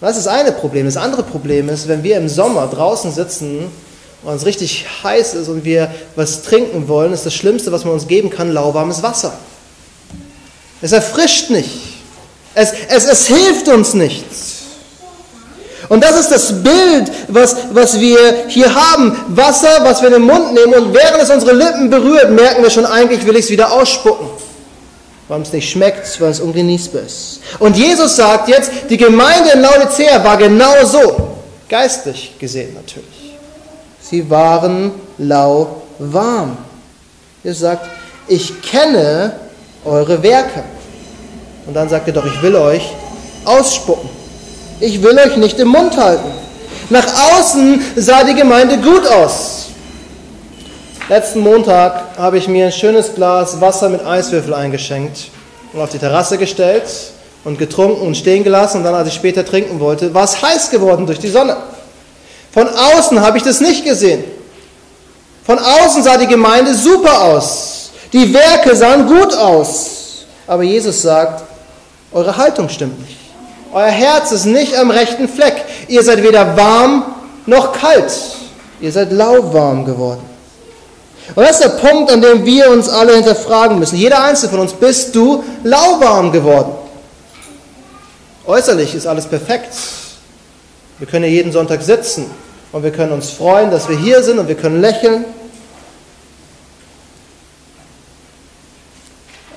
Das 0.00 0.16
ist 0.16 0.26
das 0.26 0.32
eine 0.32 0.52
Problem. 0.52 0.86
Das 0.86 0.96
andere 0.96 1.24
Problem 1.24 1.68
ist, 1.70 1.88
wenn 1.88 2.04
wir 2.04 2.16
im 2.16 2.28
Sommer 2.28 2.68
draußen 2.68 3.10
sitzen 3.10 3.66
und 4.22 4.34
es 4.36 4.46
richtig 4.46 4.86
heiß 5.02 5.34
ist 5.34 5.48
und 5.48 5.64
wir 5.64 5.92
was 6.14 6.42
trinken 6.42 6.86
wollen, 6.86 7.12
ist 7.12 7.26
das 7.26 7.34
Schlimmste, 7.34 7.72
was 7.72 7.84
man 7.84 7.94
uns 7.94 8.06
geben 8.06 8.30
kann, 8.30 8.52
lauwarmes 8.52 9.02
Wasser. 9.02 9.32
Es 10.80 10.92
erfrischt 10.92 11.50
nicht. 11.50 11.80
Es, 12.54 12.72
es, 12.88 13.06
es 13.06 13.26
hilft 13.26 13.66
uns 13.66 13.94
nichts. 13.94 14.59
Und 15.90 16.04
das 16.04 16.20
ist 16.20 16.30
das 16.30 16.62
Bild, 16.62 17.10
was, 17.26 17.56
was 17.72 17.98
wir 17.98 18.44
hier 18.46 18.72
haben. 18.72 19.16
Wasser, 19.30 19.80
was 19.82 20.00
wir 20.00 20.06
in 20.06 20.14
den 20.14 20.22
Mund 20.22 20.54
nehmen 20.54 20.72
und 20.72 20.94
während 20.94 21.20
es 21.20 21.30
unsere 21.30 21.52
Lippen 21.52 21.90
berührt, 21.90 22.30
merken 22.30 22.62
wir 22.62 22.70
schon, 22.70 22.86
eigentlich 22.86 23.26
will 23.26 23.34
ich 23.34 23.46
es 23.46 23.50
wieder 23.50 23.72
ausspucken. 23.72 24.28
Weil 25.26 25.42
es 25.42 25.52
nicht 25.52 25.68
schmeckt, 25.68 26.20
weil 26.20 26.30
es 26.30 26.38
ungenießbar 26.38 27.02
ist. 27.02 27.40
Und 27.58 27.76
Jesus 27.76 28.14
sagt 28.14 28.48
jetzt, 28.48 28.70
die 28.88 28.96
Gemeinde 28.96 29.50
in 29.50 29.62
Laodicea 29.62 30.22
war 30.22 30.36
genau 30.36 30.84
so. 30.84 31.32
Geistlich 31.68 32.36
gesehen 32.38 32.72
natürlich. 32.74 33.36
Sie 34.00 34.30
waren 34.30 34.92
lauwarm. 35.18 36.56
Jesus 37.42 37.62
sagt, 37.62 37.90
ich 38.28 38.62
kenne 38.62 39.32
eure 39.84 40.22
Werke. 40.22 40.62
Und 41.66 41.74
dann 41.74 41.88
sagt 41.88 42.06
er 42.06 42.14
doch, 42.14 42.26
ich 42.26 42.40
will 42.42 42.54
euch 42.54 42.92
ausspucken. 43.44 44.19
Ich 44.80 45.02
will 45.02 45.18
euch 45.18 45.36
nicht 45.36 45.58
im 45.58 45.68
Mund 45.68 45.96
halten. 45.98 46.30
Nach 46.88 47.06
außen 47.32 47.82
sah 47.96 48.24
die 48.24 48.34
Gemeinde 48.34 48.78
gut 48.78 49.06
aus. 49.06 49.66
Letzten 51.08 51.40
Montag 51.40 52.16
habe 52.16 52.38
ich 52.38 52.48
mir 52.48 52.66
ein 52.66 52.72
schönes 52.72 53.14
Glas 53.14 53.60
Wasser 53.60 53.90
mit 53.90 54.04
Eiswürfel 54.04 54.54
eingeschenkt 54.54 55.28
und 55.72 55.80
auf 55.80 55.90
die 55.90 55.98
Terrasse 55.98 56.38
gestellt 56.38 56.84
und 57.44 57.58
getrunken 57.58 58.06
und 58.06 58.16
stehen 58.16 58.42
gelassen. 58.42 58.78
Und 58.78 58.84
dann, 58.84 58.94
als 58.94 59.08
ich 59.08 59.14
später 59.14 59.44
trinken 59.44 59.80
wollte, 59.80 60.14
war 60.14 60.24
es 60.24 60.40
heiß 60.40 60.70
geworden 60.70 61.06
durch 61.06 61.18
die 61.18 61.28
Sonne. 61.28 61.58
Von 62.52 62.66
außen 62.66 63.20
habe 63.20 63.36
ich 63.36 63.44
das 63.44 63.60
nicht 63.60 63.84
gesehen. 63.84 64.24
Von 65.44 65.58
außen 65.58 66.02
sah 66.02 66.16
die 66.16 66.26
Gemeinde 66.26 66.74
super 66.74 67.22
aus. 67.22 67.90
Die 68.12 68.32
Werke 68.32 68.74
sahen 68.74 69.06
gut 69.06 69.34
aus. 69.34 70.24
Aber 70.46 70.62
Jesus 70.62 71.02
sagt, 71.02 71.44
eure 72.12 72.36
Haltung 72.36 72.68
stimmt 72.68 72.98
nicht. 73.00 73.19
Euer 73.72 73.86
Herz 73.86 74.32
ist 74.32 74.46
nicht 74.46 74.76
am 74.76 74.90
rechten 74.90 75.28
Fleck. 75.28 75.64
Ihr 75.88 76.02
seid 76.02 76.22
weder 76.22 76.56
warm 76.56 77.04
noch 77.46 77.72
kalt. 77.72 78.12
Ihr 78.80 78.90
seid 78.90 79.12
lauwarm 79.12 79.84
geworden. 79.84 80.22
Und 81.34 81.44
das 81.44 81.60
ist 81.60 81.64
der 81.64 81.88
Punkt, 81.88 82.10
an 82.10 82.20
dem 82.20 82.44
wir 82.44 82.70
uns 82.70 82.88
alle 82.88 83.14
hinterfragen 83.14 83.78
müssen. 83.78 83.96
Jeder 83.96 84.24
einzelne 84.24 84.50
von 84.50 84.60
uns, 84.60 84.72
bist 84.72 85.14
du 85.14 85.44
lauwarm 85.62 86.32
geworden? 86.32 86.72
Äußerlich 88.46 88.94
ist 88.94 89.06
alles 89.06 89.26
perfekt. 89.26 89.72
Wir 90.98 91.06
können 91.06 91.24
ja 91.24 91.30
jeden 91.30 91.52
Sonntag 91.52 91.82
sitzen 91.82 92.26
und 92.72 92.82
wir 92.82 92.90
können 92.90 93.12
uns 93.12 93.30
freuen, 93.30 93.70
dass 93.70 93.88
wir 93.88 93.96
hier 93.96 94.22
sind 94.22 94.38
und 94.38 94.48
wir 94.48 94.56
können 94.56 94.80
lächeln. 94.80 95.24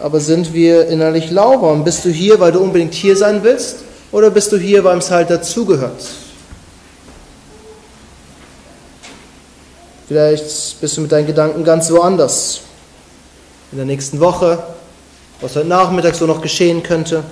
Aber 0.02 0.20
sind 0.20 0.54
wir 0.54 0.88
innerlich 0.88 1.32
lauwarm? 1.32 1.84
Bist 1.84 2.06
du 2.06 2.10
hier, 2.10 2.40
weil 2.40 2.52
du 2.52 2.60
unbedingt 2.60 2.94
hier 2.94 3.18
sein 3.18 3.42
willst? 3.42 3.78
Oder 4.14 4.30
bist 4.30 4.52
du 4.52 4.58
hier, 4.58 4.84
weil 4.84 5.00
es 5.00 5.10
halt 5.10 5.32
dazugehört? 5.32 6.00
Vielleicht 10.08 10.80
bist 10.80 10.98
du 10.98 11.02
mit 11.02 11.12
deinen 11.12 11.26
Gedanken 11.26 11.64
ganz 11.64 11.90
woanders. 11.90 12.62
In 13.72 13.80
der 13.80 13.88
nächsten 13.88 14.20
Woche, 14.20 14.62
was 15.42 15.56
heute 15.56 15.68
Nachmittag 15.68 16.14
so 16.14 16.28
noch 16.28 16.44
geschehen 16.44 16.84
könnte. 16.84 17.24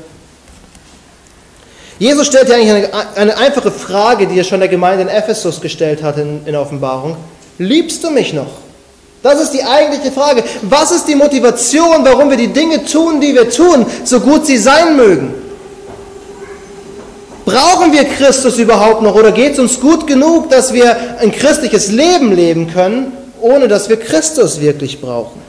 Jesus 1.99 2.25
stellt 2.25 2.49
ja 2.49 2.55
eigentlich 2.55 2.91
eine, 2.91 3.15
eine, 3.15 3.37
einfache 3.37 3.69
Frage, 3.69 4.25
die 4.25 4.39
er 4.39 4.43
schon 4.43 4.59
der 4.59 4.69
Gemeinde 4.69 5.03
in 5.03 5.07
Ephesus 5.07 5.61
gestellt 5.61 6.01
hat 6.01 6.17
in, 6.17 6.47
in 6.47 6.55
Offenbarung. 6.55 7.15
Liebst 7.59 8.03
du 8.03 8.09
mich 8.09 8.33
noch? 8.33 8.49
Das 9.21 9.39
ist 9.39 9.51
die 9.51 9.63
eigentliche 9.63 10.11
Frage. 10.11 10.43
Was 10.63 10.89
ist 10.89 11.07
die 11.07 11.13
Motivation, 11.13 12.03
warum 12.03 12.31
wir 12.31 12.37
die 12.37 12.51
Dinge 12.51 12.83
tun, 12.83 13.21
die 13.21 13.35
wir 13.35 13.51
tun, 13.51 13.85
so 14.03 14.19
gut 14.19 14.47
sie 14.47 14.57
sein 14.57 14.97
mögen? 14.97 15.50
Brauchen 17.45 17.91
wir 17.91 18.05
Christus 18.05 18.57
überhaupt 18.57 19.01
noch 19.01 19.15
oder 19.15 19.31
geht 19.31 19.53
es 19.53 19.59
uns 19.59 19.79
gut 19.79 20.05
genug, 20.05 20.49
dass 20.49 20.73
wir 20.73 21.19
ein 21.19 21.31
christliches 21.31 21.91
Leben 21.91 22.33
leben 22.33 22.71
können, 22.71 23.13
ohne 23.39 23.67
dass 23.67 23.89
wir 23.89 23.97
Christus 23.97 24.61
wirklich 24.61 25.01
brauchen? 25.01 25.41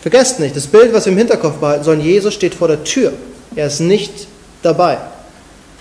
Vergesst 0.00 0.40
nicht, 0.40 0.54
das 0.54 0.66
Bild, 0.66 0.92
was 0.92 1.06
wir 1.06 1.12
im 1.12 1.18
Hinterkopf 1.18 1.56
behalten 1.56 1.84
sollen, 1.84 2.00
Jesus 2.00 2.34
steht 2.34 2.54
vor 2.54 2.68
der 2.68 2.84
Tür. 2.84 3.12
Er 3.56 3.68
ist 3.68 3.80
nicht 3.80 4.26
dabei. 4.62 4.98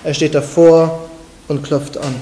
Er 0.04 0.14
steht 0.14 0.36
davor 0.36 1.10
und 1.48 1.64
klopft 1.64 1.98
an. 1.98 2.16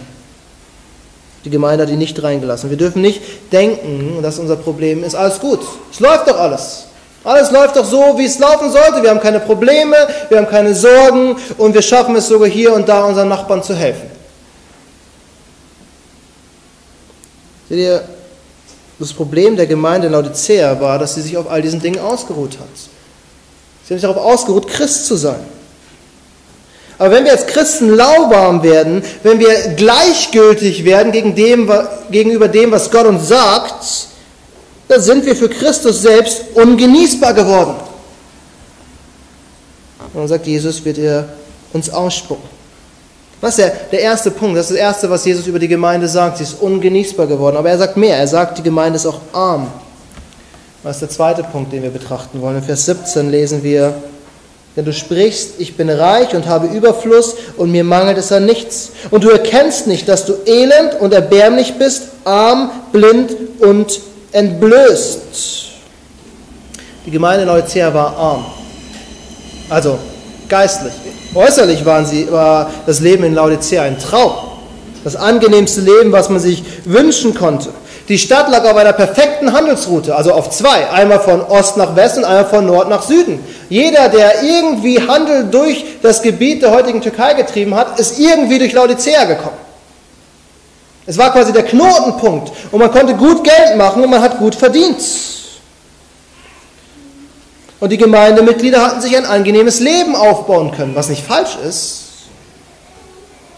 Die 1.45 1.49
Gemeinde 1.49 1.83
hat 1.83 1.91
ihn 1.91 1.97
nicht 1.97 2.21
reingelassen. 2.21 2.69
Wir 2.69 2.77
dürfen 2.77 3.01
nicht 3.01 3.21
denken, 3.51 4.21
dass 4.21 4.37
unser 4.37 4.55
Problem 4.55 5.03
ist, 5.03 5.15
alles 5.15 5.39
gut. 5.39 5.59
Es 5.91 5.99
läuft 5.99 6.27
doch 6.27 6.39
alles. 6.39 6.85
Alles 7.23 7.51
läuft 7.51 7.75
doch 7.75 7.85
so, 7.85 8.17
wie 8.17 8.25
es 8.25 8.39
laufen 8.39 8.71
sollte. 8.71 9.03
Wir 9.03 9.11
haben 9.11 9.19
keine 9.19 9.39
Probleme, 9.39 9.95
wir 10.29 10.37
haben 10.37 10.49
keine 10.49 10.73
Sorgen 10.73 11.35
und 11.57 11.73
wir 11.73 11.81
schaffen 11.81 12.15
es 12.15 12.27
sogar 12.27 12.49
hier 12.49 12.73
und 12.73 12.89
da 12.89 13.03
unseren 13.05 13.29
Nachbarn 13.29 13.61
zu 13.61 13.75
helfen. 13.75 14.09
Seht 17.69 17.77
ihr, 17.79 18.03
das 18.97 19.13
Problem 19.13 19.55
der 19.55 19.67
Gemeinde 19.67 20.07
in 20.07 20.13
Laodicea 20.13 20.79
war, 20.79 20.99
dass 20.99 21.15
sie 21.15 21.21
sich 21.21 21.37
auf 21.37 21.49
all 21.49 21.61
diesen 21.61 21.81
Dingen 21.81 21.99
ausgeruht 21.99 22.59
hat. 22.59 22.67
Sie 23.83 23.93
haben 23.93 23.99
sich 23.99 24.01
darauf 24.01 24.17
ausgeruht, 24.17 24.67
Christ 24.67 25.05
zu 25.05 25.15
sein. 25.15 25.39
Aber 26.97 27.11
wenn 27.15 27.25
wir 27.25 27.31
als 27.31 27.47
Christen 27.47 27.89
lauwarm 27.89 28.61
werden, 28.61 29.03
wenn 29.23 29.39
wir 29.39 29.69
gleichgültig 29.75 30.85
werden 30.85 31.11
gegen 31.11 31.33
dem, 31.33 31.71
gegenüber 32.11 32.47
dem, 32.47 32.71
was 32.71 32.91
Gott 32.91 33.07
uns 33.07 33.27
sagt, 33.27 33.83
da 34.91 34.99
sind 34.99 35.25
wir 35.25 35.37
für 35.37 35.47
Christus 35.47 36.01
selbst 36.01 36.43
ungenießbar 36.53 37.33
geworden. 37.33 37.75
Und 40.13 40.19
dann 40.19 40.27
sagt 40.27 40.45
Jesus, 40.45 40.83
wird 40.83 40.97
er 40.97 41.29
uns 41.71 41.89
ausspucken. 41.89 42.49
Was 43.39 43.57
ist 43.57 43.59
der, 43.59 43.69
der 43.89 44.01
erste 44.01 44.31
Punkt? 44.31 44.57
Das 44.57 44.65
ist 44.65 44.71
das 44.71 44.79
Erste, 44.79 45.09
was 45.09 45.23
Jesus 45.23 45.47
über 45.47 45.59
die 45.59 45.69
Gemeinde 45.69 46.09
sagt. 46.09 46.37
Sie 46.37 46.43
ist 46.43 46.61
ungenießbar 46.61 47.25
geworden. 47.25 47.55
Aber 47.55 47.69
er 47.69 47.77
sagt 47.77 47.95
mehr. 47.95 48.17
Er 48.17 48.27
sagt, 48.27 48.57
die 48.57 48.63
Gemeinde 48.63 48.97
ist 48.97 49.05
auch 49.05 49.21
arm. 49.31 49.67
Was 50.83 50.97
ist 50.97 51.03
der 51.03 51.09
zweite 51.09 51.43
Punkt, 51.43 51.71
den 51.71 51.83
wir 51.83 51.89
betrachten 51.89 52.41
wollen? 52.41 52.57
In 52.57 52.63
Vers 52.63 52.85
17 52.85 53.31
lesen 53.31 53.63
wir, 53.63 53.93
denn 54.75 54.83
du 54.83 54.91
sprichst, 54.91 55.51
ich 55.59 55.77
bin 55.77 55.89
reich 55.89 56.35
und 56.35 56.47
habe 56.47 56.67
Überfluss 56.67 57.35
und 57.55 57.71
mir 57.71 57.85
mangelt 57.85 58.17
es 58.17 58.33
an 58.33 58.45
nichts. 58.45 58.91
Und 59.09 59.23
du 59.23 59.29
erkennst 59.29 59.87
nicht, 59.87 60.09
dass 60.09 60.25
du 60.25 60.33
elend 60.45 60.99
und 60.99 61.13
erbärmlich 61.13 61.75
bist, 61.75 62.09
arm, 62.25 62.71
blind 62.91 63.31
und 63.61 64.01
entblößt. 64.31 65.21
Die 67.05 67.11
Gemeinde 67.11 67.45
Laodicea 67.45 67.93
war 67.93 68.15
arm, 68.15 68.45
also 69.69 69.97
geistlich. 70.47 70.93
Äußerlich 71.33 71.85
waren 71.85 72.05
sie, 72.05 72.31
war 72.31 72.69
das 72.85 72.99
Leben 72.99 73.23
in 73.23 73.33
Laodicea 73.33 73.83
ein 73.83 73.97
Traum. 73.97 74.33
Das 75.03 75.15
angenehmste 75.15 75.81
Leben, 75.81 76.11
was 76.11 76.29
man 76.29 76.39
sich 76.39 76.63
wünschen 76.85 77.33
konnte. 77.33 77.69
Die 78.07 78.17
Stadt 78.17 78.49
lag 78.49 78.65
auf 78.65 78.75
einer 78.75 78.93
perfekten 78.93 79.53
Handelsroute, 79.53 80.15
also 80.15 80.33
auf 80.33 80.49
zwei, 80.49 80.89
einmal 80.89 81.21
von 81.21 81.41
Ost 81.41 81.77
nach 81.77 81.95
West 81.95 82.17
und 82.17 82.25
einmal 82.25 82.45
von 82.45 82.65
Nord 82.65 82.89
nach 82.89 83.03
Süden. 83.03 83.39
Jeder, 83.69 84.09
der 84.09 84.43
irgendwie 84.43 84.99
Handel 84.99 85.45
durch 85.49 85.85
das 86.01 86.21
Gebiet 86.21 86.61
der 86.61 86.71
heutigen 86.71 87.01
Türkei 87.01 87.33
getrieben 87.33 87.73
hat, 87.73 87.99
ist 87.99 88.19
irgendwie 88.19 88.59
durch 88.59 88.73
Laodicea 88.73 89.25
gekommen. 89.25 89.57
Es 91.05 91.17
war 91.17 91.31
quasi 91.31 91.51
der 91.51 91.63
Knotenpunkt 91.63 92.51
und 92.71 92.79
man 92.79 92.91
konnte 92.91 93.15
gut 93.15 93.43
Geld 93.43 93.77
machen 93.77 94.03
und 94.03 94.09
man 94.09 94.21
hat 94.21 94.37
gut 94.37 94.55
verdient. 94.55 95.01
Und 97.79 97.89
die 97.91 97.97
Gemeindemitglieder 97.97 98.85
hatten 98.85 99.01
sich 99.01 99.17
ein 99.17 99.25
angenehmes 99.25 99.79
Leben 99.79 100.15
aufbauen 100.15 100.71
können, 100.71 100.95
was 100.95 101.09
nicht 101.09 101.25
falsch 101.25 101.57
ist. 101.67 102.03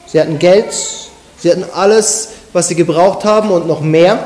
Sie 0.07 0.19
hatten 0.19 0.39
Geld, 0.39 0.73
sie 1.37 1.51
hatten 1.51 1.65
alles, 1.73 2.29
was 2.53 2.69
sie 2.69 2.75
gebraucht 2.75 3.25
haben 3.25 3.51
und 3.51 3.67
noch 3.67 3.81
mehr. 3.81 4.23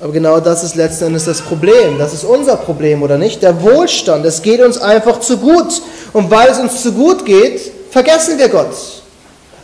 Aber 0.00 0.12
genau 0.12 0.40
das 0.40 0.62
ist 0.62 0.74
letzten 0.74 1.06
Endes 1.06 1.24
das 1.24 1.40
Problem. 1.40 1.98
Das 1.98 2.12
ist 2.12 2.24
unser 2.24 2.56
Problem, 2.56 3.02
oder 3.02 3.16
nicht? 3.16 3.42
Der 3.42 3.62
Wohlstand. 3.62 4.24
Es 4.26 4.42
geht 4.42 4.60
uns 4.60 4.78
einfach 4.78 5.20
zu 5.20 5.38
gut. 5.38 5.82
Und 6.12 6.30
weil 6.30 6.50
es 6.50 6.58
uns 6.58 6.82
zu 6.82 6.92
gut 6.92 7.24
geht, 7.24 7.60
vergessen 7.90 8.38
wir 8.38 8.48
Gott. 8.48 8.76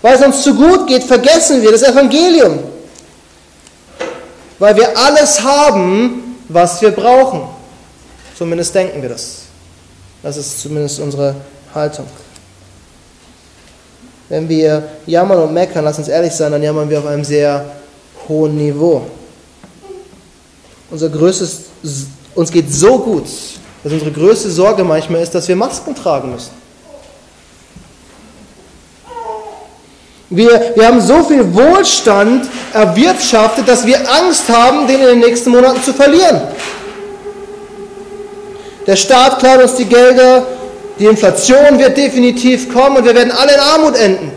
Weil 0.05 0.17
es 0.17 0.23
uns 0.23 0.43
zu 0.43 0.55
gut 0.55 0.87
geht, 0.87 1.03
vergessen 1.03 1.63
wir 1.63 1.73
das 1.73 1.83
Evangelium. 1.83 2.59
Weil 4.59 4.77
wir 4.77 4.95
alles 4.99 5.43
haben, 5.43 6.37
was 6.47 6.83
wir 6.83 6.91
brauchen. 6.91 7.45
Zumindest 8.37 8.75
denken 8.75 9.01
wir 9.01 9.09
das. 9.09 9.45
Das 10.23 10.37
ist 10.37 10.61
zumindest 10.61 11.01
unsere 11.01 11.35
Haltung. 11.75 12.05
Wenn 14.29 14.47
wir 14.47 14.87
jammern 15.07 15.39
und 15.39 15.55
meckern, 15.55 15.83
lass 15.83 15.97
uns 15.97 16.09
ehrlich 16.09 16.35
sein, 16.35 16.53
dann 16.53 16.63
jammern 16.63 16.91
wir 16.91 16.99
auf 16.99 17.07
einem 17.07 17.25
sehr 17.25 17.65
hohen 18.29 18.59
Niveau. 18.59 19.07
Unser 20.91 21.09
größtes, 21.09 21.61
uns 22.35 22.51
geht 22.51 22.71
so 22.71 22.99
gut, 22.99 23.25
dass 23.83 23.91
unsere 23.91 24.13
größte 24.13 24.51
Sorge 24.51 24.85
manchmal 24.85 25.23
ist, 25.23 25.35
dass 25.35 25.49
wir 25.49 25.57
Masken 25.57 25.95
tragen 25.95 26.31
müssen. 26.31 26.64
Wir, 30.31 30.73
wir 30.75 30.87
haben 30.87 31.01
so 31.01 31.23
viel 31.25 31.55
Wohlstand 31.55 32.49
erwirtschaftet, 32.73 33.69
dass 33.69 33.87
wir 33.87 33.99
Angst 34.11 34.49
haben, 34.49 34.87
den 34.87 35.01
in 35.01 35.07
den 35.07 35.19
nächsten 35.21 35.51
Monaten 35.51 35.83
zu 35.83 35.93
verlieren. 35.93 36.41
Der 38.87 38.97
Staat 38.97 39.39
klaut 39.39 39.63
uns 39.63 39.75
die 39.75 39.85
Gelder, 39.85 40.47
die 40.99 41.07
Inflation 41.07 41.79
wird 41.79 41.97
definitiv 41.97 42.73
kommen 42.73 42.99
und 42.99 43.05
wir 43.05 43.15
werden 43.15 43.33
alle 43.33 43.55
in 43.55 43.61
Armut 43.61 43.97
enden. 43.97 44.33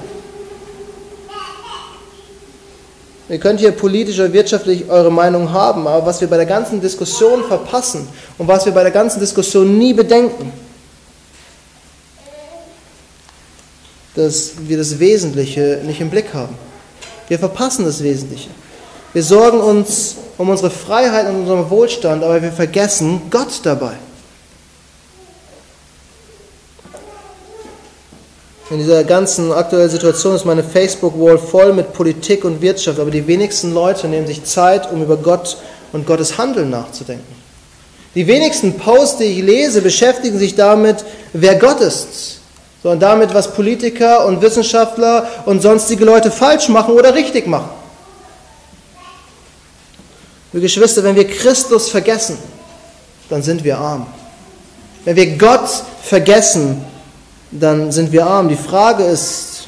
Ihr 3.29 3.39
könnt 3.39 3.59
hier 3.59 3.71
politisch 3.71 4.17
oder 4.19 4.31
wirtschaftlich 4.31 4.89
eure 4.89 5.11
Meinung 5.11 5.51
haben, 5.51 5.85
aber 5.85 6.05
was 6.05 6.21
wir 6.21 6.29
bei 6.29 6.37
der 6.37 6.45
ganzen 6.45 6.79
Diskussion 6.79 7.43
verpassen 7.43 8.07
und 8.37 8.47
was 8.47 8.65
wir 8.65 8.71
bei 8.71 8.83
der 8.83 8.91
ganzen 8.91 9.19
Diskussion 9.19 9.77
nie 9.77 9.93
bedenken, 9.93 10.53
dass 14.17 14.53
wir 14.67 14.77
das 14.77 14.99
Wesentliche 14.99 15.79
nicht 15.85 16.01
im 16.01 16.09
Blick 16.09 16.33
haben. 16.33 16.55
Wir 17.27 17.37
verpassen 17.37 17.85
das 17.85 18.01
Wesentliche. 18.03 18.49
Wir 19.13 19.23
sorgen 19.23 19.59
uns 19.59 20.15
um 20.37 20.49
unsere 20.49 20.71
Freiheit 20.71 21.27
und 21.27 21.41
unseren 21.41 21.69
Wohlstand, 21.69 22.23
aber 22.23 22.41
wir 22.41 22.51
vergessen 22.51 23.21
Gott 23.29 23.59
dabei. 23.63 23.93
In 28.69 28.79
dieser 28.79 29.03
ganzen 29.03 29.51
aktuellen 29.53 29.89
Situation 29.89 30.35
ist 30.35 30.45
meine 30.45 30.63
Facebook-Wall 30.63 31.37
voll 31.37 31.71
mit 31.71 31.93
Politik 31.93 32.43
und 32.43 32.61
Wirtschaft, 32.61 32.99
aber 32.99 33.11
die 33.11 33.25
wenigsten 33.25 33.73
Leute 33.73 34.07
nehmen 34.07 34.27
sich 34.27 34.43
Zeit, 34.43 34.91
um 34.91 35.01
über 35.01 35.15
Gott 35.15 35.57
und 35.93 36.05
Gottes 36.05 36.37
Handeln 36.37 36.69
nachzudenken. 36.69 37.35
Die 38.13 38.27
wenigsten 38.27 38.73
Posts, 38.73 39.19
die 39.19 39.25
ich 39.25 39.43
lese, 39.43 39.81
beschäftigen 39.81 40.37
sich 40.37 40.55
damit, 40.55 41.05
wer 41.33 41.55
Gott 41.55 41.79
ist 41.81 42.36
sondern 42.83 42.99
damit, 42.99 43.33
was 43.33 43.53
Politiker 43.53 44.25
und 44.25 44.41
Wissenschaftler 44.41 45.27
und 45.45 45.61
sonstige 45.61 46.05
Leute 46.05 46.31
falsch 46.31 46.69
machen 46.69 46.93
oder 46.93 47.13
richtig 47.13 47.47
machen. 47.47 47.69
Liebe 50.53 50.63
Geschwister, 50.63 51.03
wenn 51.03 51.15
wir 51.15 51.27
Christus 51.27 51.89
vergessen, 51.89 52.37
dann 53.29 53.41
sind 53.41 53.63
wir 53.63 53.77
arm. 53.77 54.07
Wenn 55.05 55.15
wir 55.15 55.37
Gott 55.37 55.69
vergessen, 56.01 56.83
dann 57.51 57.91
sind 57.91 58.11
wir 58.11 58.25
arm. 58.25 58.49
Die 58.49 58.55
Frage 58.55 59.03
ist, 59.03 59.67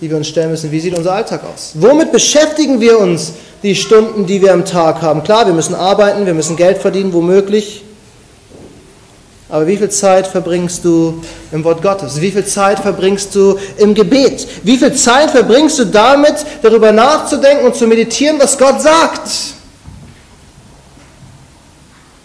die 0.00 0.08
wir 0.08 0.16
uns 0.16 0.28
stellen 0.28 0.50
müssen, 0.50 0.70
wie 0.70 0.80
sieht 0.80 0.96
unser 0.96 1.12
Alltag 1.12 1.42
aus? 1.44 1.72
Womit 1.74 2.12
beschäftigen 2.12 2.80
wir 2.80 2.98
uns 2.98 3.32
die 3.62 3.74
Stunden, 3.74 4.26
die 4.26 4.40
wir 4.40 4.52
am 4.52 4.64
Tag 4.64 5.02
haben? 5.02 5.22
Klar, 5.22 5.46
wir 5.46 5.52
müssen 5.52 5.74
arbeiten, 5.74 6.26
wir 6.26 6.34
müssen 6.34 6.56
Geld 6.56 6.78
verdienen, 6.78 7.12
womöglich. 7.12 7.84
Aber 9.50 9.66
wie 9.66 9.76
viel 9.76 9.90
Zeit 9.90 10.28
verbringst 10.28 10.84
du 10.84 11.20
im 11.50 11.64
Wort 11.64 11.82
Gottes? 11.82 12.20
Wie 12.20 12.30
viel 12.30 12.44
Zeit 12.44 12.78
verbringst 12.78 13.34
du 13.34 13.58
im 13.78 13.94
Gebet? 13.94 14.46
Wie 14.62 14.76
viel 14.76 14.94
Zeit 14.94 15.30
verbringst 15.30 15.78
du 15.80 15.86
damit, 15.86 16.36
darüber 16.62 16.92
nachzudenken 16.92 17.66
und 17.66 17.74
zu 17.74 17.86
meditieren, 17.86 18.38
was 18.38 18.56
Gott 18.56 18.80
sagt? 18.80 19.28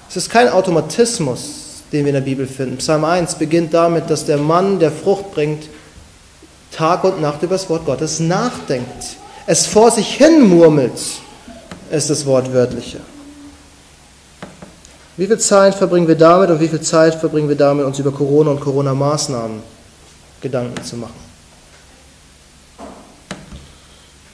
Es 0.07 0.15
ist 0.15 0.29
kein 0.29 0.49
Automatismus, 0.49 1.83
den 1.91 2.05
wir 2.05 2.09
in 2.09 2.15
der 2.15 2.21
Bibel 2.21 2.45
finden. 2.45 2.77
Psalm 2.77 3.03
1 3.03 3.35
beginnt 3.35 3.73
damit, 3.73 4.09
dass 4.09 4.25
der 4.25 4.37
Mann, 4.37 4.79
der 4.79 4.91
Frucht 4.91 5.33
bringt, 5.33 5.67
Tag 6.71 7.03
und 7.03 7.21
Nacht 7.21 7.41
über 7.41 7.55
das 7.55 7.69
Wort 7.69 7.85
Gottes 7.85 8.19
nachdenkt. 8.19 9.17
Es 9.47 9.65
vor 9.65 9.91
sich 9.91 10.15
hin 10.15 10.47
murmelt, 10.47 10.99
ist 11.89 12.09
das 12.09 12.25
Wortwörtliche. 12.25 12.99
Wie 15.17 15.27
viel 15.27 15.37
Zeit 15.37 15.75
verbringen 15.75 16.07
wir 16.07 16.15
damit 16.15 16.49
und 16.49 16.59
wie 16.59 16.67
viel 16.67 16.81
Zeit 16.81 17.15
verbringen 17.15 17.47
wir 17.47 17.55
damit, 17.55 17.85
uns 17.85 17.99
über 17.99 18.11
Corona 18.11 18.51
und 18.51 18.59
Corona-Maßnahmen 18.59 19.61
Gedanken 20.41 20.83
zu 20.83 20.97
machen? 20.97 21.25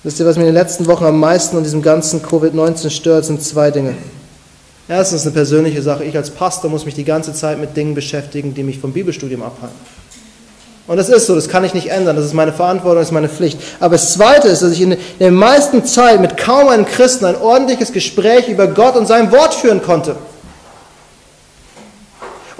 Wisst 0.03 0.19
ihr, 0.19 0.25
was 0.25 0.35
mir 0.35 0.43
in 0.43 0.47
den 0.47 0.55
letzten 0.55 0.87
Wochen 0.87 1.05
am 1.05 1.19
meisten 1.19 1.57
an 1.57 1.63
diesem 1.63 1.83
ganzen 1.83 2.23
Covid-19 2.23 2.89
stört, 2.89 3.25
sind 3.25 3.43
zwei 3.43 3.69
Dinge. 3.69 3.93
Erstens 4.89 5.21
eine 5.21 5.31
persönliche 5.31 5.83
Sache. 5.83 6.03
Ich 6.03 6.17
als 6.17 6.31
Pastor 6.31 6.71
muss 6.71 6.85
mich 6.85 6.95
die 6.95 7.03
ganze 7.03 7.33
Zeit 7.33 7.59
mit 7.59 7.77
Dingen 7.77 7.93
beschäftigen, 7.93 8.55
die 8.55 8.63
mich 8.63 8.79
vom 8.79 8.91
Bibelstudium 8.91 9.43
abhalten. 9.43 9.77
Und 10.87 10.97
das 10.97 11.09
ist 11.09 11.27
so, 11.27 11.35
das 11.35 11.47
kann 11.47 11.63
ich 11.63 11.75
nicht 11.75 11.91
ändern, 11.91 12.15
das 12.15 12.25
ist 12.25 12.33
meine 12.33 12.51
Verantwortung, 12.51 12.97
das 12.97 13.09
ist 13.09 13.13
meine 13.13 13.29
Pflicht. 13.29 13.59
Aber 13.79 13.93
das 13.93 14.13
Zweite 14.13 14.47
ist, 14.47 14.63
dass 14.63 14.71
ich 14.71 14.81
in 14.81 14.97
der 15.19 15.31
meisten 15.31 15.85
Zeit 15.85 16.19
mit 16.19 16.35
kaum 16.35 16.69
einem 16.69 16.85
Christen 16.85 17.25
ein 17.25 17.35
ordentliches 17.35 17.93
Gespräch 17.93 18.49
über 18.49 18.65
Gott 18.65 18.95
und 18.95 19.05
sein 19.05 19.31
Wort 19.31 19.53
führen 19.53 19.83
konnte. 19.83 20.15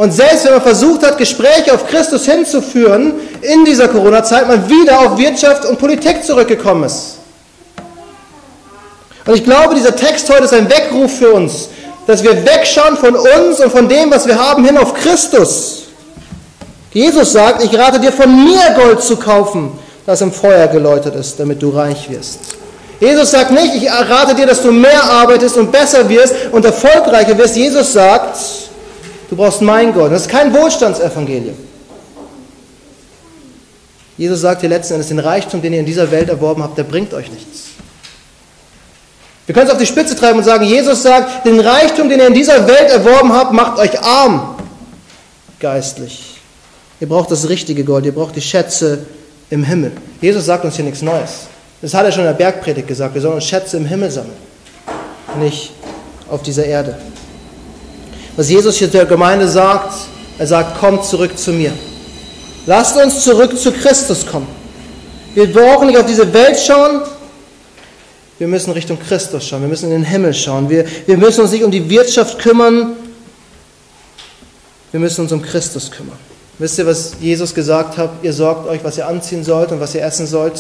Und 0.02 0.12
selbst 0.12 0.46
wenn 0.46 0.54
man 0.54 0.64
versucht 0.64 1.06
hat, 1.06 1.20
Gespräche 1.20 1.72
auf 1.76 1.86
Christus 1.86 2.26
hinzuführen, 2.26 3.14
in 3.44 3.66
dieser 3.66 3.88
Corona-Zeit 3.88 4.48
man 4.48 4.68
wieder 4.68 5.00
auf 5.00 5.16
Wirtschaft 5.20 5.64
und 5.64 5.78
Politik 5.78 6.24
zurückgekommen 6.24 6.86
ist. 6.86 7.18
Und 9.28 9.36
ich 9.36 9.44
glaube, 9.44 9.76
dieser 9.76 9.96
Text 9.96 10.28
heute 10.32 10.46
ist 10.46 10.56
ein 10.56 10.68
Weckruf 10.68 11.20
für 11.20 11.32
uns, 11.34 11.70
dass 12.08 12.24
wir 12.24 12.44
wegschauen 12.44 12.98
von 12.98 13.16
uns 13.16 13.60
und 13.60 13.72
von 13.72 13.88
dem, 13.88 14.10
was 14.10 14.26
wir 14.26 14.40
haben, 14.44 14.66
hin 14.66 14.76
auf 14.80 14.96
Christus. 14.96 15.84
Jesus 16.92 17.34
sagt, 17.34 17.64
ich 17.64 17.78
rate 17.78 18.00
dir 18.00 18.12
von 18.12 18.44
mir 18.44 18.76
Gold 18.76 19.04
zu 19.04 19.18
kaufen, 19.18 19.72
das 20.08 20.22
im 20.22 20.32
Feuer 20.32 20.66
geläutert 20.66 21.16
ist, 21.16 21.40
damit 21.40 21.62
du 21.62 21.70
reich 21.70 22.10
wirst. 22.10 22.40
Jesus 23.00 23.30
sagt 23.30 23.52
nicht, 23.52 23.76
ich 23.76 23.92
rate 23.92 24.34
dir, 24.34 24.48
dass 24.48 24.64
du 24.64 24.72
mehr 24.72 25.04
arbeitest 25.04 25.58
und 25.58 25.72
besser 25.72 26.10
wirst 26.10 26.34
und 26.52 26.66
erfolgreicher 26.66 27.38
wirst. 27.38 27.56
Jesus 27.56 27.94
sagt, 27.94 28.40
Du 29.32 29.38
brauchst 29.38 29.62
mein 29.62 29.94
Gold. 29.94 30.12
Das 30.12 30.24
ist 30.24 30.30
kein 30.30 30.54
Wohlstandsevangelium. 30.54 31.56
Jesus 34.18 34.42
sagt 34.42 34.62
dir 34.62 34.68
letzten 34.68 34.96
Endes, 34.96 35.08
den 35.08 35.20
Reichtum, 35.20 35.62
den 35.62 35.72
ihr 35.72 35.80
in 35.80 35.86
dieser 35.86 36.12
Welt 36.12 36.28
erworben 36.28 36.62
habt, 36.62 36.78
der 36.78 36.84
bringt 36.84 37.14
euch 37.14 37.32
nichts. 37.32 37.70
Wir 39.46 39.56
können 39.56 39.68
es 39.68 39.72
auf 39.72 39.80
die 39.80 39.86
Spitze 39.86 40.18
treiben 40.18 40.40
und 40.40 40.44
sagen, 40.44 40.66
Jesus 40.66 41.02
sagt, 41.02 41.46
den 41.46 41.62
Reichtum, 41.62 42.10
den 42.10 42.20
ihr 42.20 42.28
in 42.28 42.34
dieser 42.34 42.68
Welt 42.68 42.90
erworben 42.90 43.32
habt, 43.32 43.54
macht 43.54 43.80
euch 43.80 43.98
arm 44.02 44.58
geistlich. 45.62 46.36
Ihr 47.00 47.08
braucht 47.08 47.32
das 47.32 47.48
richtige 47.48 47.86
Gold, 47.86 48.06
ihr 48.06 48.14
braucht 48.14 48.36
die 48.36 48.42
Schätze 48.42 49.06
im 49.50 49.64
Himmel. 49.64 49.94
Jesus 50.20 50.46
sagt 50.46 50.66
uns 50.66 50.76
hier 50.76 50.84
nichts 50.84 51.02
Neues. 51.02 51.48
Das 51.82 51.94
hat 51.94 52.06
er 52.06 52.12
schon 52.12 52.24
in 52.24 52.28
der 52.28 52.34
Bergpredigt 52.34 52.88
gesagt, 52.90 53.14
wir 53.14 53.22
sollen 53.22 53.36
uns 53.36 53.46
Schätze 53.46 53.78
im 53.78 53.86
Himmel 53.86 54.12
sammeln, 54.12 54.36
nicht 55.40 55.72
auf 56.30 56.44
dieser 56.44 56.66
Erde. 56.66 56.98
Was 58.36 58.50
Jesus 58.50 58.78
hier 58.78 58.88
der 58.88 59.06
Gemeinde 59.06 59.48
sagt, 59.48 59.94
er 60.38 60.48
sagt, 60.48 60.80
kommt 60.80 61.06
zurück 61.06 61.38
zu 61.38 61.52
mir. 61.52 61.74
Lasst 62.66 62.96
uns 62.96 63.24
zurück 63.24 63.58
zu 63.58 63.72
Christus 63.72 64.26
kommen. 64.26 64.48
Wir 65.34 65.52
brauchen 65.52 65.88
nicht 65.88 65.98
auf 65.98 66.06
diese 66.06 66.32
Welt 66.34 66.60
schauen, 66.60 67.02
wir 68.38 68.48
müssen 68.48 68.72
Richtung 68.72 69.00
Christus 69.00 69.48
schauen, 69.48 69.62
wir 69.62 69.70
müssen 69.70 69.86
in 69.86 69.92
den 69.92 70.04
Himmel 70.04 70.34
schauen, 70.34 70.70
wir, 70.70 70.86
wir 71.06 71.18
müssen 71.18 71.42
uns 71.42 71.52
nicht 71.52 71.64
um 71.64 71.72
die 71.72 71.90
Wirtschaft 71.90 72.40
kümmern, 72.40 72.94
wir 74.92 75.00
müssen 75.00 75.22
uns 75.22 75.32
um 75.32 75.42
Christus 75.42 75.92
kümmern. 75.92 76.18
Wisst 76.58 76.78
ihr, 76.80 76.86
was 76.86 77.14
Jesus 77.20 77.54
gesagt 77.54 77.98
hat? 77.98 78.12
Ihr 78.22 78.34
sorgt 78.34 78.68
euch, 78.68 78.84
was 78.84 78.98
ihr 78.98 79.08
anziehen 79.08 79.44
sollt 79.44 79.72
und 79.72 79.80
was 79.80 79.96
ihr 79.96 80.04
essen 80.04 80.28
sollt. 80.28 80.60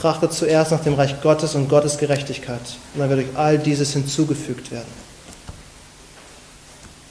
Trachtet 0.00 0.32
zuerst 0.32 0.72
nach 0.72 0.82
dem 0.82 0.94
Reich 0.94 1.20
Gottes 1.20 1.54
und 1.54 1.68
Gottes 1.68 1.98
Gerechtigkeit. 1.98 2.60
Und 2.94 3.00
dann 3.00 3.10
wird 3.10 3.20
euch 3.20 3.36
all 3.36 3.58
dieses 3.58 3.92
hinzugefügt 3.92 4.72
werden. 4.72 5.05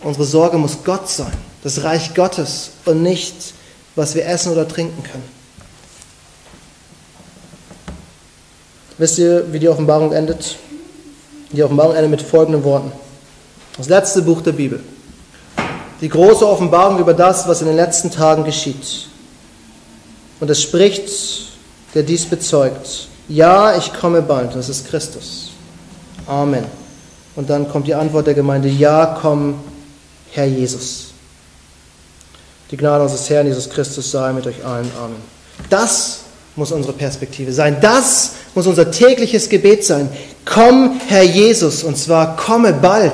Unsere 0.01 0.25
Sorge 0.25 0.57
muss 0.57 0.77
Gott 0.83 1.09
sein, 1.09 1.33
das 1.63 1.83
Reich 1.83 2.13
Gottes 2.13 2.71
und 2.85 3.01
nicht, 3.01 3.53
was 3.95 4.13
wir 4.15 4.25
essen 4.27 4.51
oder 4.51 4.67
trinken 4.67 5.01
können. 5.03 5.35
Wisst 8.97 9.17
ihr, 9.17 9.51
wie 9.51 9.59
die 9.59 9.67
Offenbarung 9.67 10.13
endet? 10.13 10.57
Die 11.51 11.63
Offenbarung 11.63 11.95
endet 11.95 12.11
mit 12.11 12.21
folgenden 12.21 12.63
Worten. 12.63 12.91
Das 13.77 13.89
letzte 13.89 14.21
Buch 14.21 14.41
der 14.41 14.53
Bibel. 14.53 14.81
Die 16.01 16.09
große 16.09 16.47
Offenbarung 16.47 16.99
über 16.99 17.13
das, 17.13 17.47
was 17.47 17.61
in 17.61 17.67
den 17.67 17.75
letzten 17.75 18.11
Tagen 18.11 18.43
geschieht. 18.43 19.07
Und 20.39 20.49
es 20.49 20.61
spricht, 20.61 21.09
der 21.93 22.03
dies 22.03 22.25
bezeugt. 22.25 23.07
Ja, 23.27 23.77
ich 23.77 23.93
komme 23.93 24.21
bald. 24.21 24.55
Das 24.55 24.69
ist 24.69 24.87
Christus. 24.87 25.51
Amen. 26.27 26.65
Und 27.35 27.49
dann 27.49 27.67
kommt 27.69 27.87
die 27.87 27.95
Antwort 27.95 28.27
der 28.27 28.33
Gemeinde. 28.33 28.69
Ja, 28.69 29.17
komm 29.21 29.55
Herr 30.35 30.45
Jesus. 30.45 31.07
Die 32.69 32.77
Gnade 32.77 33.03
unseres 33.03 33.29
Herrn 33.29 33.47
Jesus 33.47 33.69
Christus 33.69 34.11
sei 34.11 34.33
mit 34.33 34.45
euch 34.45 34.63
allen. 34.65 34.91
Amen. 35.01 35.15
Das 35.69 36.19
muss 36.57 36.73
unsere 36.73 36.93
Perspektive 36.93 37.53
sein. 37.53 37.77
Das 37.79 38.31
muss 38.53 38.67
unser 38.67 38.91
tägliches 38.91 39.47
Gebet 39.47 39.85
sein. 39.85 40.09
Komm, 40.43 40.99
Herr 41.07 41.23
Jesus, 41.23 41.83
und 41.83 41.97
zwar 41.97 42.35
komme 42.35 42.73
bald. 42.73 43.13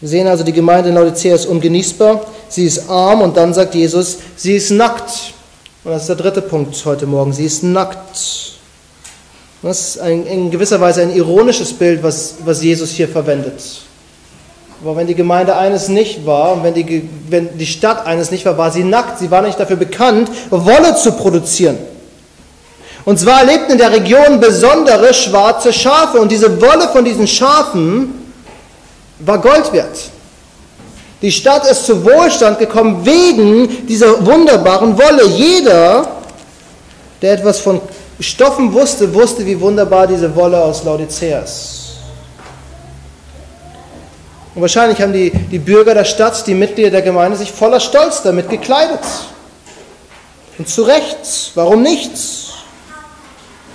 Wir 0.00 0.08
sehen 0.10 0.26
also, 0.26 0.44
die 0.44 0.52
Gemeinde 0.52 0.90
in 0.90 0.94
Laodicea 0.94 1.34
ist 1.34 1.46
ungenießbar, 1.46 2.26
sie 2.50 2.66
ist 2.66 2.90
arm 2.90 3.22
und 3.22 3.36
dann 3.38 3.54
sagt 3.54 3.74
Jesus, 3.74 4.18
sie 4.36 4.56
ist 4.56 4.70
nackt. 4.70 5.32
Und 5.82 5.92
das 5.92 6.02
ist 6.02 6.08
der 6.08 6.16
dritte 6.16 6.42
Punkt 6.42 6.84
heute 6.84 7.06
Morgen, 7.06 7.32
sie 7.32 7.46
ist 7.46 7.62
nackt. 7.62 8.55
Das 9.66 9.80
ist 9.80 9.98
ein, 10.00 10.24
in 10.26 10.52
gewisser 10.52 10.80
Weise 10.80 11.02
ein 11.02 11.12
ironisches 11.12 11.72
Bild, 11.72 12.00
was, 12.00 12.36
was 12.44 12.62
Jesus 12.62 12.90
hier 12.90 13.08
verwendet. 13.08 13.60
Aber 14.80 14.94
wenn 14.94 15.08
die 15.08 15.16
Gemeinde 15.16 15.56
eines 15.56 15.88
nicht 15.88 16.24
war 16.24 16.52
und 16.52 16.62
wenn 16.62 16.72
die, 16.72 17.08
wenn 17.28 17.58
die 17.58 17.66
Stadt 17.66 18.06
eines 18.06 18.30
nicht 18.30 18.46
war, 18.46 18.56
war 18.56 18.70
sie 18.70 18.84
nackt. 18.84 19.18
Sie 19.18 19.28
war 19.28 19.42
nicht 19.42 19.58
dafür 19.58 19.74
bekannt, 19.74 20.30
Wolle 20.50 20.94
zu 20.94 21.10
produzieren. 21.10 21.78
Und 23.04 23.18
zwar 23.18 23.44
lebten 23.44 23.72
in 23.72 23.78
der 23.78 23.90
Region 23.90 24.38
besondere 24.38 25.12
schwarze 25.12 25.72
Schafe 25.72 26.20
und 26.20 26.30
diese 26.30 26.60
Wolle 26.62 26.88
von 26.92 27.04
diesen 27.04 27.26
Schafen 27.26 28.32
war 29.18 29.40
Gold 29.40 29.72
wert. 29.72 29.98
Die 31.22 31.32
Stadt 31.32 31.68
ist 31.68 31.86
zu 31.86 32.04
Wohlstand 32.04 32.60
gekommen 32.60 33.04
wegen 33.04 33.84
dieser 33.88 34.24
wunderbaren 34.24 34.96
Wolle. 34.96 35.26
Jeder, 35.26 36.06
der 37.20 37.32
etwas 37.32 37.58
von 37.58 37.80
Stoffen 38.20 38.72
wusste, 38.72 39.12
wusste, 39.12 39.44
wie 39.44 39.60
wunderbar 39.60 40.06
diese 40.06 40.34
Wolle 40.34 40.62
aus 40.62 40.84
Laodicea 40.84 41.40
ist. 41.40 41.86
Und 44.54 44.62
wahrscheinlich 44.62 45.00
haben 45.02 45.12
die, 45.12 45.30
die 45.30 45.58
Bürger 45.58 45.92
der 45.92 46.06
Stadt, 46.06 46.46
die 46.46 46.54
Mitglieder 46.54 46.90
der 46.90 47.02
Gemeinde, 47.02 47.36
sich 47.36 47.52
voller 47.52 47.78
Stolz 47.78 48.22
damit 48.22 48.48
gekleidet. 48.48 49.00
Und 50.56 50.66
zu 50.66 50.82
Recht, 50.84 51.52
warum 51.54 51.82
nicht? 51.82 52.10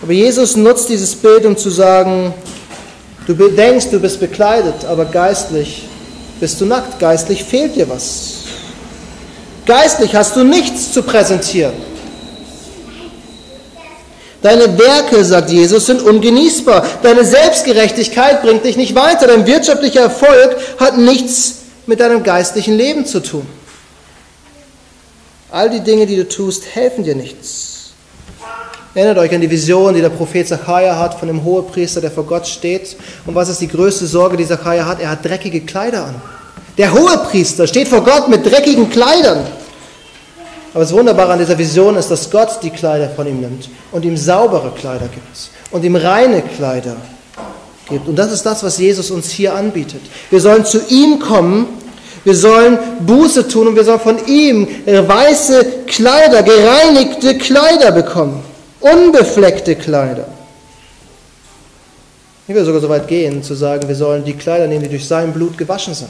Aber 0.02 0.12
Jesus 0.12 0.56
nutzt 0.56 0.90
dieses 0.90 1.16
Bild, 1.16 1.46
um 1.46 1.56
zu 1.56 1.70
sagen, 1.70 2.34
du 3.28 3.34
denkst, 3.36 3.92
du 3.92 4.00
bist 4.00 4.20
bekleidet, 4.20 4.84
aber 4.86 5.06
geistlich 5.06 5.88
bist 6.40 6.60
du 6.60 6.66
nackt, 6.66 6.98
geistlich 7.00 7.44
fehlt 7.44 7.76
dir 7.76 7.88
was. 7.88 8.38
Geistlich 9.68 10.16
hast 10.16 10.36
du 10.36 10.44
nichts 10.44 10.92
zu 10.92 11.04
präsentieren. 11.04 11.91
Deine 14.42 14.78
Werke, 14.78 15.24
sagt 15.24 15.52
Jesus, 15.52 15.86
sind 15.86 16.02
ungenießbar. 16.02 16.86
Deine 17.04 17.24
Selbstgerechtigkeit 17.24 18.42
bringt 18.42 18.66
dich 18.66 18.76
nicht 18.76 18.96
weiter. 18.96 19.28
Dein 19.28 19.46
wirtschaftlicher 19.46 20.02
Erfolg 20.02 20.58
hat 20.80 20.98
nichts 20.98 21.58
mit 21.86 22.00
deinem 22.00 22.24
geistlichen 22.24 22.76
Leben 22.76 23.06
zu 23.06 23.20
tun. 23.20 23.46
All 25.52 25.70
die 25.70 25.82
Dinge, 25.82 26.06
die 26.06 26.16
du 26.16 26.28
tust, 26.28 26.64
helfen 26.74 27.04
dir 27.04 27.16
nichts. 27.16 27.92
Erinnert 28.94 29.20
euch 29.20 29.34
an 29.34 29.42
die 29.42 29.50
Vision, 29.50 29.94
die 29.94 30.02
der 30.02 30.10
Prophet 30.10 30.48
Zachariah 30.48 30.98
hat 30.98 31.20
von 31.20 31.28
dem 31.28 31.44
Hohepriester, 31.44 32.02
der 32.02 32.12
vor 32.12 32.26
Gott 32.26 32.48
steht. 32.48 32.98
Und 33.26 33.36
was 33.36 33.48
ist 33.48 33.62
die 33.62 33.68
größte 33.68 34.08
Sorge, 34.08 34.38
die 34.38 34.48
Zachariah 34.48 34.86
hat? 34.86 35.00
Er 35.00 35.12
hat 35.12 35.24
dreckige 35.24 35.62
Kleider 35.62 36.06
an. 36.06 36.16
Der 36.78 36.94
Hohepriester 36.94 37.68
steht 37.68 37.88
vor 37.88 38.04
Gott 38.04 38.28
mit 38.28 38.46
dreckigen 38.46 38.90
Kleidern. 38.90 39.46
Aber 40.74 40.84
das 40.84 40.94
Wunderbare 40.94 41.34
an 41.34 41.40
dieser 41.40 41.58
Vision 41.58 41.98
ist, 41.98 42.10
dass 42.10 42.30
Gott 42.30 42.60
die 42.64 42.70
Kleider 42.70 43.10
von 43.10 43.28
ihm 43.28 43.42
nimmt 43.42 43.70
und 43.92 44.06
ihm 44.06 44.16
saubere 44.16 44.72
Kleider 44.72 45.08
gibt 45.08 45.50
und 45.72 45.84
ihm 45.84 45.96
reine 45.98 46.42
Kleider 46.42 46.96
gibt. 47.90 48.08
Und 48.08 48.16
das 48.16 48.32
ist 48.32 48.46
das, 48.46 48.64
was 48.64 48.78
Jesus 48.78 49.12
uns 49.12 49.30
hier 49.30 49.54
anbietet. 49.54 50.02
Wir 50.30 50.40
sollen 50.40 50.64
zu 50.64 50.80
ihm 50.88 51.20
kommen, 51.20 51.68
wir 52.24 52.36
sollen 52.36 52.80
Buße 53.06 53.48
tun 53.48 53.68
und 53.68 53.76
wir 53.76 53.84
sollen 53.84 54.00
von 54.00 54.26
ihm 54.28 54.68
weiße 54.86 55.66
Kleider, 55.88 56.44
gereinigte 56.44 57.38
Kleider 57.38 57.92
bekommen, 57.92 58.42
unbefleckte 58.80 59.76
Kleider. 59.76 60.28
Ich 62.48 62.56
will 62.56 62.64
sogar 62.64 62.82
so 62.82 62.90
weit 62.90 63.08
gehen, 63.08 63.44
zu 63.44 63.56
sagen, 63.56 63.88
wir 63.88 63.96
sollen 63.96 64.24
die 64.24 64.34
Kleider 64.34 64.68
nehmen, 64.68 64.84
die 64.84 64.90
durch 64.90 65.08
sein 65.08 65.34
Blut 65.34 65.58
gewaschen 65.58 65.94
sind. 65.94 66.10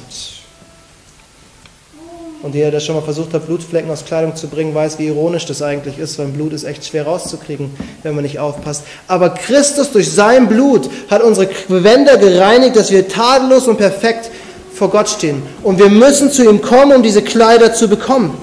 Und 2.43 2.56
jeder, 2.56 2.71
der 2.71 2.80
schon 2.80 2.95
mal 2.95 3.01
versucht 3.01 3.34
hat, 3.34 3.45
Blutflecken 3.45 3.91
aus 3.91 4.04
Kleidung 4.04 4.36
zu 4.36 4.47
bringen, 4.47 4.73
weiß, 4.73 4.97
wie 4.97 5.08
ironisch 5.08 5.45
das 5.45 5.62
eigentlich 5.62 5.99
ist, 5.99 6.17
weil 6.17 6.27
Blut 6.27 6.54
ist 6.54 6.63
echt 6.63 6.84
schwer 6.84 7.06
rauszukriegen, 7.06 7.71
wenn 8.01 8.15
man 8.15 8.23
nicht 8.23 8.39
aufpasst. 8.39 8.84
Aber 9.08 9.30
Christus 9.30 9.91
durch 9.91 10.12
sein 10.12 10.47
Blut 10.47 10.89
hat 11.10 11.21
unsere 11.21 11.47
Gewänder 11.67 12.17
gereinigt, 12.17 12.75
dass 12.75 12.89
wir 12.89 13.08
tadellos 13.08 13.67
und 13.67 13.77
perfekt 13.77 14.32
vor 14.73 14.89
Gott 14.89 15.10
stehen. 15.10 15.43
Und 15.62 15.77
wir 15.77 15.89
müssen 15.89 16.32
zu 16.32 16.49
ihm 16.49 16.62
kommen, 16.62 16.93
um 16.93 17.04
diese 17.04 17.21
Kleider 17.21 17.73
zu 17.73 17.88
bekommen. 17.88 18.36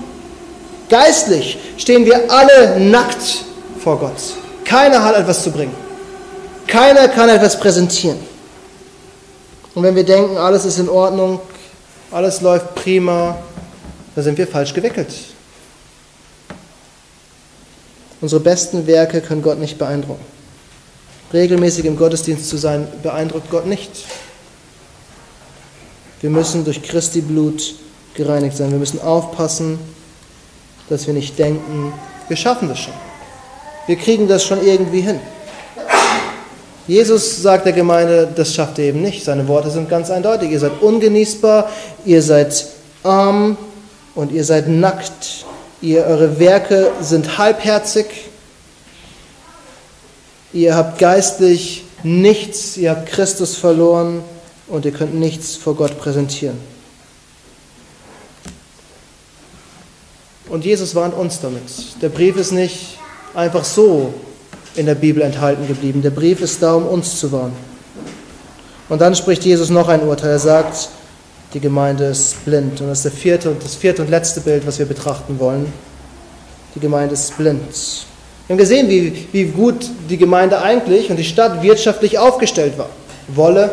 Geistlich 0.88 1.58
stehen 1.76 2.04
wir 2.04 2.30
alle 2.30 2.78
nackt 2.78 3.44
vor 3.82 3.98
Gott. 3.98 4.12
Keiner 4.64 5.02
hat 5.02 5.16
etwas 5.16 5.42
zu 5.42 5.50
bringen. 5.50 5.74
Keiner 6.68 7.08
kann 7.08 7.28
etwas 7.28 7.58
präsentieren. 7.58 8.18
Und 9.74 9.82
wenn 9.82 9.96
wir 9.96 10.04
denken, 10.04 10.36
alles 10.36 10.64
ist 10.64 10.78
in 10.78 10.88
Ordnung, 10.88 11.40
alles 12.10 12.40
läuft 12.40 12.74
prima, 12.74 13.36
da 14.18 14.22
sind 14.22 14.36
wir 14.36 14.48
falsch 14.48 14.74
gewickelt. 14.74 15.14
Unsere 18.20 18.40
besten 18.40 18.88
Werke 18.88 19.20
können 19.20 19.42
Gott 19.42 19.60
nicht 19.60 19.78
beeindrucken. 19.78 20.24
Regelmäßig 21.32 21.84
im 21.84 21.96
Gottesdienst 21.96 22.48
zu 22.48 22.56
sein, 22.56 22.88
beeindruckt 23.04 23.48
Gott 23.48 23.66
nicht. 23.66 23.92
Wir 26.20 26.30
müssen 26.30 26.64
durch 26.64 26.82
Christi 26.82 27.20
Blut 27.20 27.76
gereinigt 28.14 28.56
sein. 28.56 28.72
Wir 28.72 28.80
müssen 28.80 29.00
aufpassen, 29.00 29.78
dass 30.88 31.06
wir 31.06 31.14
nicht 31.14 31.38
denken, 31.38 31.92
wir 32.26 32.36
schaffen 32.36 32.68
das 32.68 32.80
schon. 32.80 32.94
Wir 33.86 33.94
kriegen 33.94 34.26
das 34.26 34.44
schon 34.44 34.66
irgendwie 34.66 35.02
hin. 35.02 35.20
Jesus 36.88 37.40
sagt 37.40 37.66
der 37.66 37.72
Gemeinde, 37.72 38.28
das 38.34 38.52
schafft 38.52 38.78
ihr 38.78 38.86
eben 38.86 39.00
nicht. 39.00 39.22
Seine 39.22 39.46
Worte 39.46 39.70
sind 39.70 39.88
ganz 39.88 40.10
eindeutig. 40.10 40.50
Ihr 40.50 40.58
seid 40.58 40.82
ungenießbar, 40.82 41.70
ihr 42.04 42.20
seid 42.20 42.66
arm, 43.04 43.56
und 44.18 44.32
ihr 44.32 44.42
seid 44.42 44.66
nackt, 44.66 45.46
ihr, 45.80 46.04
eure 46.04 46.40
Werke 46.40 46.90
sind 47.00 47.38
halbherzig, 47.38 48.06
ihr 50.52 50.74
habt 50.74 50.98
geistlich 50.98 51.84
nichts, 52.02 52.76
ihr 52.76 52.90
habt 52.90 53.06
Christus 53.06 53.54
verloren 53.54 54.24
und 54.66 54.84
ihr 54.84 54.90
könnt 54.90 55.14
nichts 55.14 55.54
vor 55.54 55.76
Gott 55.76 56.00
präsentieren. 56.00 56.58
Und 60.48 60.64
Jesus 60.64 60.96
warnt 60.96 61.14
uns 61.14 61.40
damit. 61.40 61.62
Der 62.02 62.08
Brief 62.08 62.36
ist 62.38 62.50
nicht 62.50 62.98
einfach 63.34 63.64
so 63.64 64.12
in 64.74 64.86
der 64.86 64.96
Bibel 64.96 65.22
enthalten 65.22 65.68
geblieben. 65.68 66.02
Der 66.02 66.10
Brief 66.10 66.40
ist 66.40 66.60
da, 66.60 66.74
um 66.74 66.88
uns 66.88 67.20
zu 67.20 67.30
warnen. 67.30 67.54
Und 68.88 69.00
dann 69.00 69.14
spricht 69.14 69.44
Jesus 69.44 69.70
noch 69.70 69.86
ein 69.86 70.02
Urteil. 70.02 70.30
Er 70.30 70.38
sagt, 70.40 70.88
die 71.54 71.60
Gemeinde 71.60 72.04
ist 72.04 72.44
blind. 72.44 72.80
Und 72.80 72.88
das 72.88 72.98
ist 72.98 73.04
der 73.04 73.12
vierte 73.12 73.56
das 73.60 73.74
vierte 73.74 74.02
und 74.02 74.10
letzte 74.10 74.40
Bild, 74.40 74.66
was 74.66 74.78
wir 74.78 74.86
betrachten 74.86 75.38
wollen. 75.38 75.72
Die 76.74 76.80
Gemeinde 76.80 77.14
ist 77.14 77.36
blind. 77.36 77.60
Wir 78.46 78.54
haben 78.54 78.58
gesehen, 78.58 78.88
wie, 78.88 79.28
wie 79.32 79.44
gut 79.44 79.86
die 80.08 80.16
Gemeinde 80.16 80.60
eigentlich 80.60 81.10
und 81.10 81.16
die 81.16 81.24
Stadt 81.24 81.62
wirtschaftlich 81.62 82.18
aufgestellt 82.18 82.78
war. 82.78 82.88
Wolle, 83.28 83.70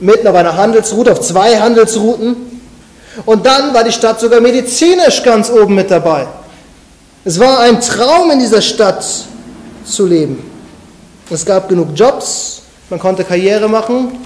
mitten 0.00 0.26
auf 0.26 0.34
einer 0.34 0.56
Handelsroute, 0.56 1.12
auf 1.12 1.20
zwei 1.20 1.58
Handelsrouten. 1.58 2.36
Und 3.24 3.46
dann 3.46 3.72
war 3.72 3.84
die 3.84 3.92
Stadt 3.92 4.20
sogar 4.20 4.40
medizinisch 4.40 5.22
ganz 5.22 5.50
oben 5.50 5.74
mit 5.74 5.90
dabei. 5.90 6.26
Es 7.24 7.38
war 7.38 7.60
ein 7.60 7.80
Traum 7.80 8.30
in 8.30 8.40
dieser 8.40 8.60
Stadt 8.60 9.04
zu 9.84 10.06
leben. 10.06 10.50
Es 11.30 11.44
gab 11.44 11.68
genug 11.68 11.88
Jobs, 11.94 12.62
man 12.90 13.00
konnte 13.00 13.24
Karriere 13.24 13.68
machen, 13.68 14.18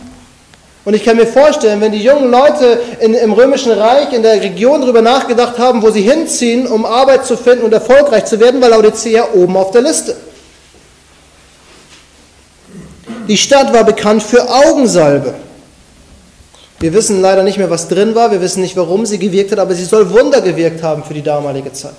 und 0.88 0.94
ich 0.94 1.04
kann 1.04 1.18
mir 1.18 1.26
vorstellen, 1.26 1.82
wenn 1.82 1.92
die 1.92 2.02
jungen 2.02 2.30
Leute 2.30 2.80
in, 3.00 3.12
im 3.12 3.34
Römischen 3.34 3.72
Reich, 3.72 4.10
in 4.14 4.22
der 4.22 4.40
Region 4.40 4.80
darüber 4.80 5.02
nachgedacht 5.02 5.58
haben, 5.58 5.82
wo 5.82 5.90
sie 5.90 6.00
hinziehen, 6.00 6.66
um 6.66 6.86
Arbeit 6.86 7.26
zu 7.26 7.36
finden 7.36 7.66
und 7.66 7.74
erfolgreich 7.74 8.24
zu 8.24 8.40
werden, 8.40 8.58
war 8.62 8.70
Laodicea 8.70 9.28
oben 9.34 9.54
auf 9.58 9.70
der 9.70 9.82
Liste. 9.82 10.16
Die 13.28 13.36
Stadt 13.36 13.70
war 13.74 13.84
bekannt 13.84 14.22
für 14.22 14.48
Augensalbe. 14.48 15.34
Wir 16.80 16.94
wissen 16.94 17.20
leider 17.20 17.42
nicht 17.42 17.58
mehr, 17.58 17.68
was 17.68 17.88
drin 17.88 18.14
war, 18.14 18.30
wir 18.30 18.40
wissen 18.40 18.62
nicht, 18.62 18.74
warum 18.74 19.04
sie 19.04 19.18
gewirkt 19.18 19.52
hat, 19.52 19.58
aber 19.58 19.74
sie 19.74 19.84
soll 19.84 20.10
Wunder 20.10 20.40
gewirkt 20.40 20.82
haben 20.82 21.04
für 21.04 21.12
die 21.12 21.20
damalige 21.20 21.70
Zeit. 21.70 21.92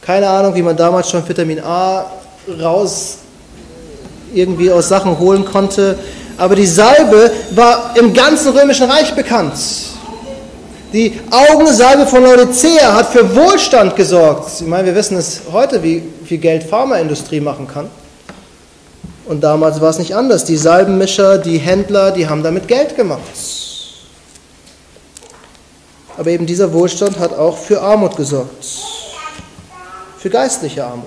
Keine 0.00 0.26
Ahnung, 0.26 0.54
wie 0.54 0.62
man 0.62 0.74
damals 0.74 1.10
schon 1.10 1.28
Vitamin 1.28 1.60
A 1.60 2.06
raus 2.58 3.18
irgendwie 4.32 4.72
aus 4.72 4.88
Sachen 4.88 5.18
holen 5.18 5.44
konnte. 5.44 5.98
Aber 6.38 6.54
die 6.54 6.66
Salbe 6.66 7.30
war 7.52 7.94
im 7.96 8.12
ganzen 8.12 8.52
römischen 8.56 8.90
Reich 8.90 9.14
bekannt. 9.14 9.54
Die 10.92 11.18
Augensalbe 11.30 12.06
von 12.06 12.22
Laodicea 12.22 12.94
hat 12.94 13.10
für 13.10 13.34
Wohlstand 13.34 13.96
gesorgt. 13.96 14.50
Ich 14.60 14.66
meine, 14.66 14.86
wir 14.86 14.94
wissen 14.94 15.16
es 15.16 15.42
heute, 15.52 15.82
wie 15.82 16.02
viel 16.24 16.38
Geld 16.38 16.62
Pharmaindustrie 16.62 17.40
machen 17.40 17.66
kann. 17.66 17.90
Und 19.26 19.42
damals 19.42 19.80
war 19.80 19.90
es 19.90 19.98
nicht 19.98 20.14
anders. 20.14 20.44
Die 20.44 20.56
Salbenmischer, 20.56 21.38
die 21.38 21.58
Händler, 21.58 22.12
die 22.12 22.28
haben 22.28 22.42
damit 22.42 22.68
Geld 22.68 22.96
gemacht. 22.96 23.20
Aber 26.16 26.30
eben 26.30 26.46
dieser 26.46 26.72
Wohlstand 26.72 27.18
hat 27.18 27.36
auch 27.36 27.58
für 27.58 27.82
Armut 27.82 28.16
gesorgt. 28.16 28.64
Für 30.18 30.30
geistliche 30.30 30.84
Armut. 30.84 31.06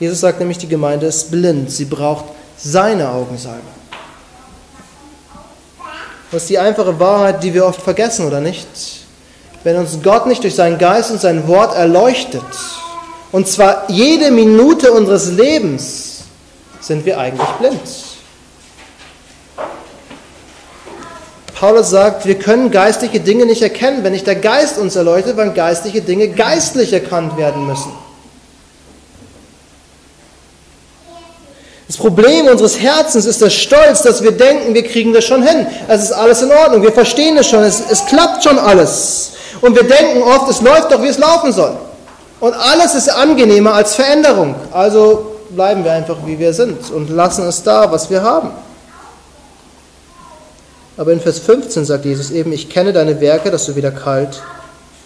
Jesus 0.00 0.20
sagt 0.20 0.40
nämlich, 0.40 0.58
die 0.58 0.68
Gemeinde 0.68 1.06
ist 1.06 1.30
blind. 1.30 1.70
Sie 1.70 1.84
braucht 1.84 2.24
seine 2.56 3.10
Augensalbe. 3.10 3.62
Das 6.30 6.42
ist 6.42 6.50
die 6.50 6.58
einfache 6.58 7.00
Wahrheit, 7.00 7.42
die 7.42 7.54
wir 7.54 7.64
oft 7.64 7.80
vergessen, 7.80 8.26
oder 8.26 8.40
nicht? 8.40 8.68
Wenn 9.64 9.76
uns 9.76 9.98
Gott 10.02 10.26
nicht 10.26 10.42
durch 10.42 10.54
seinen 10.54 10.78
Geist 10.78 11.10
und 11.10 11.20
sein 11.20 11.48
Wort 11.48 11.74
erleuchtet, 11.74 12.42
und 13.32 13.48
zwar 13.48 13.90
jede 13.90 14.30
Minute 14.30 14.92
unseres 14.92 15.30
Lebens, 15.32 16.24
sind 16.80 17.04
wir 17.04 17.18
eigentlich 17.18 17.48
blind. 17.58 17.80
Paulus 21.54 21.90
sagt, 21.90 22.24
wir 22.24 22.38
können 22.38 22.70
geistliche 22.70 23.20
Dinge 23.20 23.44
nicht 23.44 23.62
erkennen, 23.62 24.04
wenn 24.04 24.12
nicht 24.12 24.26
der 24.26 24.36
Geist 24.36 24.78
uns 24.78 24.94
erleuchtet, 24.94 25.36
weil 25.36 25.52
geistliche 25.52 26.02
Dinge 26.02 26.28
geistlich 26.28 26.92
erkannt 26.92 27.36
werden 27.36 27.66
müssen. 27.66 27.90
Das 31.88 31.96
Problem 31.96 32.46
unseres 32.46 32.78
Herzens 32.78 33.24
ist 33.24 33.40
der 33.40 33.48
Stolz, 33.48 34.02
dass 34.02 34.22
wir 34.22 34.32
denken, 34.32 34.74
wir 34.74 34.84
kriegen 34.84 35.14
das 35.14 35.24
schon 35.24 35.42
hin. 35.42 35.66
Es 35.88 36.02
ist 36.02 36.12
alles 36.12 36.42
in 36.42 36.52
Ordnung, 36.52 36.82
wir 36.82 36.92
verstehen 36.92 37.36
es 37.38 37.48
schon, 37.48 37.64
es, 37.64 37.82
es 37.90 38.04
klappt 38.04 38.44
schon 38.44 38.58
alles. 38.58 39.32
Und 39.62 39.74
wir 39.74 39.84
denken 39.84 40.22
oft, 40.22 40.50
es 40.50 40.60
läuft 40.60 40.92
doch, 40.92 41.02
wie 41.02 41.08
es 41.08 41.18
laufen 41.18 41.50
soll. 41.50 41.76
Und 42.40 42.52
alles 42.52 42.94
ist 42.94 43.08
angenehmer 43.08 43.72
als 43.72 43.94
Veränderung. 43.94 44.54
Also 44.70 45.36
bleiben 45.48 45.82
wir 45.82 45.92
einfach, 45.92 46.18
wie 46.26 46.38
wir 46.38 46.52
sind 46.52 46.90
und 46.90 47.08
lassen 47.08 47.46
es 47.46 47.62
da, 47.62 47.90
was 47.90 48.10
wir 48.10 48.22
haben. 48.22 48.50
Aber 50.98 51.12
in 51.12 51.20
Vers 51.20 51.38
15 51.38 51.86
sagt 51.86 52.04
Jesus 52.04 52.30
eben, 52.30 52.52
ich 52.52 52.68
kenne 52.68 52.92
deine 52.92 53.18
Werke, 53.20 53.50
dass 53.50 53.64
du 53.64 53.76
weder 53.76 53.92
kalt 53.92 54.42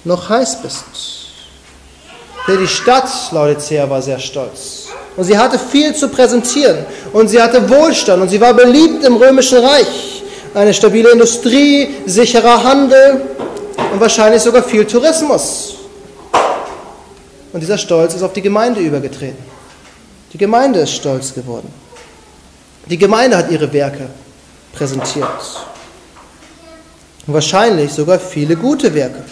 noch 0.04 0.28
heiß 0.28 0.62
bist. 0.62 0.84
Die 2.48 2.66
Stadt 2.66 3.08
Laodicea 3.30 3.88
war 3.88 4.02
sehr 4.02 4.18
stolz. 4.18 4.81
Und 5.16 5.24
sie 5.24 5.36
hatte 5.36 5.58
viel 5.58 5.94
zu 5.94 6.08
präsentieren. 6.08 6.86
Und 7.12 7.28
sie 7.28 7.40
hatte 7.40 7.68
Wohlstand. 7.68 8.22
Und 8.22 8.28
sie 8.28 8.40
war 8.40 8.54
beliebt 8.54 9.04
im 9.04 9.16
römischen 9.16 9.58
Reich. 9.58 10.22
Eine 10.54 10.72
stabile 10.72 11.10
Industrie, 11.10 11.88
sicherer 12.06 12.62
Handel 12.62 13.22
und 13.92 14.00
wahrscheinlich 14.00 14.42
sogar 14.42 14.62
viel 14.62 14.84
Tourismus. 14.84 15.74
Und 17.52 17.60
dieser 17.60 17.78
Stolz 17.78 18.14
ist 18.14 18.22
auf 18.22 18.32
die 18.32 18.42
Gemeinde 18.42 18.80
übergetreten. 18.80 19.44
Die 20.32 20.38
Gemeinde 20.38 20.80
ist 20.80 20.92
stolz 20.92 21.34
geworden. 21.34 21.72
Die 22.86 22.98
Gemeinde 22.98 23.36
hat 23.36 23.50
ihre 23.50 23.70
Werke 23.72 24.08
präsentiert. 24.74 25.26
Und 27.26 27.34
wahrscheinlich 27.34 27.92
sogar 27.92 28.18
viele 28.18 28.56
gute 28.56 28.92
Werke. 28.94 29.22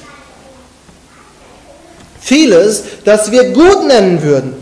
vieles, 2.21 2.85
das 3.05 3.31
wir 3.33 3.53
gut 3.53 3.87
nennen 3.87 4.23
würden. 4.23 4.55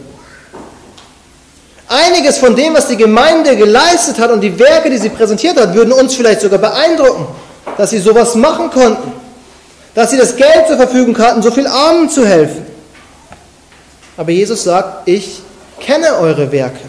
Einiges 1.88 2.36
von 2.36 2.54
dem, 2.54 2.74
was 2.74 2.88
die 2.88 2.96
Gemeinde 2.96 3.56
geleistet 3.56 4.18
hat 4.18 4.30
und 4.30 4.42
die 4.42 4.58
Werke, 4.58 4.90
die 4.90 4.98
sie 4.98 5.08
präsentiert 5.08 5.58
hat, 5.58 5.74
würden 5.74 5.92
uns 5.92 6.14
vielleicht 6.14 6.42
sogar 6.42 6.58
beeindrucken, 6.58 7.26
dass 7.78 7.90
sie 7.90 7.98
sowas 7.98 8.34
machen 8.34 8.70
konnten, 8.70 9.12
dass 9.94 10.10
sie 10.10 10.18
das 10.18 10.36
Geld 10.36 10.66
zur 10.68 10.76
Verfügung 10.76 11.16
hatten, 11.18 11.40
so 11.40 11.50
viel 11.50 11.66
Armen 11.66 12.10
zu 12.10 12.26
helfen. 12.26 12.66
Aber 14.18 14.30
Jesus 14.30 14.64
sagt, 14.64 15.08
ich 15.08 15.40
kenne 15.80 16.18
eure 16.18 16.52
Werke. 16.52 16.80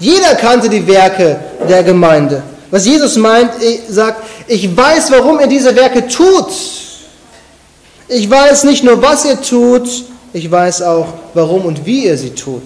Jeder 0.00 0.34
kannte 0.34 0.68
die 0.68 0.84
Werke 0.84 1.38
der 1.68 1.84
Gemeinde. 1.84 2.42
Was 2.72 2.86
Jesus 2.86 3.16
meint, 3.16 3.52
sagt, 3.88 4.24
ich 4.48 4.76
weiß, 4.76 5.12
warum 5.12 5.38
ihr 5.38 5.46
diese 5.46 5.76
Werke 5.76 6.08
tut. 6.08 6.50
Ich 8.08 8.28
weiß 8.28 8.64
nicht 8.64 8.82
nur, 8.82 9.00
was 9.00 9.24
ihr 9.24 9.40
tut, 9.40 9.88
ich 10.32 10.50
weiß 10.50 10.82
auch, 10.82 11.06
warum 11.34 11.66
und 11.66 11.86
wie 11.86 12.06
ihr 12.06 12.18
sie 12.18 12.30
tut. 12.30 12.62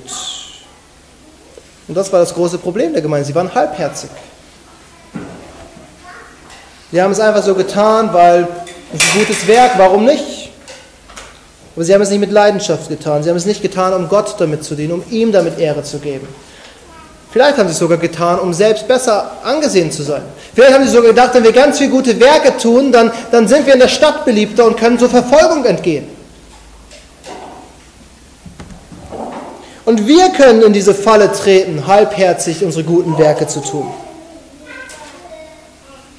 Und 1.89 1.97
das 1.97 2.13
war 2.13 2.21
das 2.21 2.35
große 2.35 2.59
Problem 2.59 2.93
der 2.93 3.03
Gemeinde. 3.03 3.27
Sie 3.27 3.35
waren 3.35 3.55
halbherzig. 3.55 4.11
Sie 6.91 7.03
haben 7.03 7.13
es 7.13 7.21
einfach 7.21 7.43
so 7.43 7.55
getan, 7.55 8.13
weil 8.13 8.49
es 8.95 9.01
ein 9.03 9.19
gutes 9.19 9.47
Werk, 9.47 9.73
warum 9.77 10.05
nicht? 10.05 10.51
Aber 11.75 11.85
sie 11.85 11.93
haben 11.93 12.01
es 12.01 12.11
nicht 12.11 12.21
mit 12.21 12.33
Leidenschaft 12.33 12.89
getan. 12.89 13.23
Sie 13.23 13.29
haben 13.29 13.37
es 13.37 13.45
nicht 13.45 13.61
getan, 13.61 13.93
um 13.93 14.09
Gott 14.09 14.37
damit 14.39 14.65
zu 14.65 14.75
dienen, 14.75 14.93
um 14.93 15.05
ihm 15.11 15.31
damit 15.31 15.59
Ehre 15.59 15.83
zu 15.83 15.99
geben. 15.99 16.27
Vielleicht 17.31 17.59
haben 17.59 17.69
sie 17.69 17.73
es 17.73 17.79
sogar 17.79 17.99
getan, 17.99 18.39
um 18.39 18.55
selbst 18.55 18.89
besser 18.89 19.33
angesehen 19.43 19.93
zu 19.93 20.03
sein. 20.03 20.23
Vielleicht 20.55 20.73
haben 20.73 20.85
sie 20.85 20.91
sogar 20.91 21.11
gedacht, 21.11 21.35
wenn 21.35 21.45
wir 21.45 21.53
ganz 21.53 21.77
viele 21.77 21.91
gute 21.91 22.19
Werke 22.19 22.57
tun, 22.57 22.91
dann, 22.91 23.13
dann 23.31 23.47
sind 23.47 23.67
wir 23.67 23.75
in 23.75 23.81
der 23.81 23.89
Stadt 23.89 24.25
beliebter 24.25 24.65
und 24.65 24.79
können 24.79 24.99
zur 24.99 25.11
Verfolgung 25.11 25.65
entgehen. 25.67 26.16
Und 29.87 30.09
wir 30.09 30.31
können 30.31 30.63
in 30.63 30.73
diese 30.73 30.95
Falle 30.95 31.33
treten, 31.33 31.87
halbherzig 31.87 32.65
unsere 32.65 32.83
guten 32.83 33.17
Werke 33.19 33.47
zu 33.47 33.61
tun. 33.61 33.87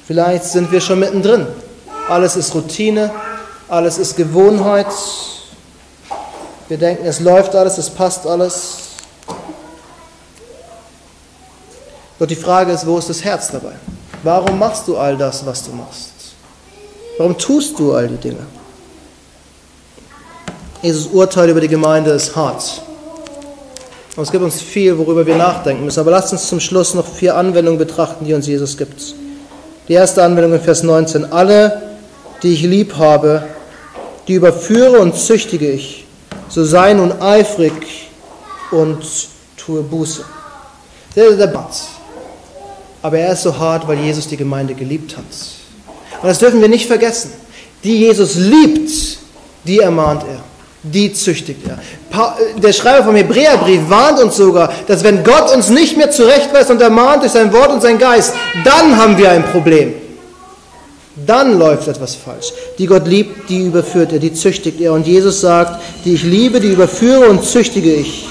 Vielleicht 0.06 0.44
sind 0.44 0.72
wir 0.72 0.80
schon 0.80 1.00
mittendrin. 1.00 1.46
Alles 2.08 2.34
ist 2.34 2.54
Routine, 2.54 3.10
alles 3.68 3.98
ist 3.98 4.16
Gewohnheit. 4.16 4.86
Wir 6.68 6.78
denken, 6.78 7.04
es 7.04 7.20
läuft 7.20 7.54
alles, 7.54 7.76
es 7.76 7.90
passt 7.90 8.26
alles. 8.26 8.78
Doch 12.18 12.26
die 12.26 12.36
Frage 12.36 12.72
ist, 12.72 12.86
wo 12.86 12.96
ist 12.96 13.10
das 13.10 13.22
Herz 13.22 13.50
dabei? 13.50 13.72
Warum 14.22 14.58
machst 14.58 14.88
du 14.88 14.96
all 14.96 15.18
das, 15.18 15.44
was 15.44 15.62
du 15.62 15.72
machst? 15.72 16.12
Warum 17.18 17.36
tust 17.36 17.78
du 17.78 17.92
all 17.92 18.08
die 18.08 18.16
Dinge? 18.16 18.46
Jesus 20.80 21.06
Urteil 21.08 21.50
über 21.50 21.60
die 21.60 21.68
Gemeinde 21.68 22.12
ist 22.12 22.34
hart. 22.34 22.82
Und 24.18 24.24
es 24.24 24.32
gibt 24.32 24.42
uns 24.42 24.60
viel, 24.60 24.98
worüber 24.98 25.24
wir 25.24 25.36
nachdenken 25.36 25.84
müssen. 25.84 26.00
Aber 26.00 26.10
lasst 26.10 26.32
uns 26.32 26.48
zum 26.48 26.58
Schluss 26.58 26.92
noch 26.92 27.06
vier 27.06 27.36
Anwendungen 27.36 27.78
betrachten, 27.78 28.24
die 28.24 28.34
uns 28.34 28.48
Jesus 28.48 28.76
gibt. 28.76 29.14
Die 29.86 29.92
erste 29.92 30.24
Anwendung 30.24 30.54
in 30.54 30.60
Vers 30.60 30.82
19. 30.82 31.30
Alle, 31.30 31.80
die 32.42 32.52
ich 32.52 32.62
lieb 32.62 32.96
habe, 32.96 33.44
die 34.26 34.34
überführe 34.34 34.98
und 34.98 35.14
züchtige 35.14 35.70
ich. 35.70 36.04
So 36.48 36.64
sei 36.64 36.94
nun 36.94 37.12
eifrig 37.22 38.10
und 38.72 38.98
tue 39.56 39.82
Buße. 39.82 40.24
Der 41.14 41.36
der 41.36 41.46
Batz. 41.46 41.86
Aber 43.02 43.18
er 43.20 43.34
ist 43.34 43.44
so 43.44 43.56
hart, 43.56 43.86
weil 43.86 44.00
Jesus 44.00 44.26
die 44.26 44.36
Gemeinde 44.36 44.74
geliebt 44.74 45.16
hat. 45.16 45.26
Und 46.20 46.28
das 46.28 46.40
dürfen 46.40 46.60
wir 46.60 46.68
nicht 46.68 46.88
vergessen. 46.88 47.30
Die 47.84 47.98
Jesus 47.98 48.34
liebt, 48.34 48.90
die 49.62 49.78
ermahnt 49.78 50.24
er 50.24 50.40
die 50.92 51.12
züchtigt 51.12 51.60
er. 51.66 51.78
Der 52.58 52.72
Schreiber 52.72 53.04
vom 53.04 53.14
Hebräerbrief 53.14 53.80
warnt 53.88 54.20
uns 54.20 54.36
sogar, 54.36 54.72
dass 54.86 55.04
wenn 55.04 55.24
Gott 55.24 55.54
uns 55.54 55.68
nicht 55.68 55.96
mehr 55.96 56.10
zurechtweist 56.10 56.70
und 56.70 56.80
ermahnt 56.80 57.22
durch 57.22 57.32
sein 57.32 57.52
Wort 57.52 57.70
und 57.70 57.82
sein 57.82 57.98
Geist, 57.98 58.34
dann 58.64 58.96
haben 58.96 59.18
wir 59.18 59.30
ein 59.30 59.44
Problem. 59.44 59.94
Dann 61.26 61.58
läuft 61.58 61.88
etwas 61.88 62.14
falsch. 62.14 62.52
Die 62.78 62.86
Gott 62.86 63.06
liebt, 63.06 63.48
die 63.50 63.66
überführt 63.66 64.12
er, 64.12 64.18
die 64.20 64.32
züchtigt 64.32 64.80
er. 64.80 64.92
Und 64.92 65.06
Jesus 65.06 65.40
sagt, 65.40 65.80
die 66.04 66.14
ich 66.14 66.22
liebe, 66.22 66.60
die 66.60 66.72
überführe 66.72 67.28
und 67.28 67.44
züchtige 67.44 67.92
ich. 67.92 68.26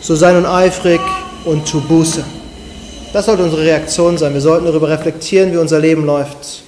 So 0.00 0.16
sei 0.16 0.32
nun 0.32 0.46
eifrig 0.46 1.00
und 1.44 1.70
tu 1.70 1.80
Buße. 1.80 2.24
Das 3.12 3.26
sollte 3.26 3.44
unsere 3.44 3.62
Reaktion 3.62 4.18
sein. 4.18 4.34
Wir 4.34 4.40
sollten 4.40 4.66
darüber 4.66 4.88
reflektieren, 4.88 5.52
wie 5.52 5.58
unser 5.58 5.78
Leben 5.78 6.04
läuft. 6.04 6.64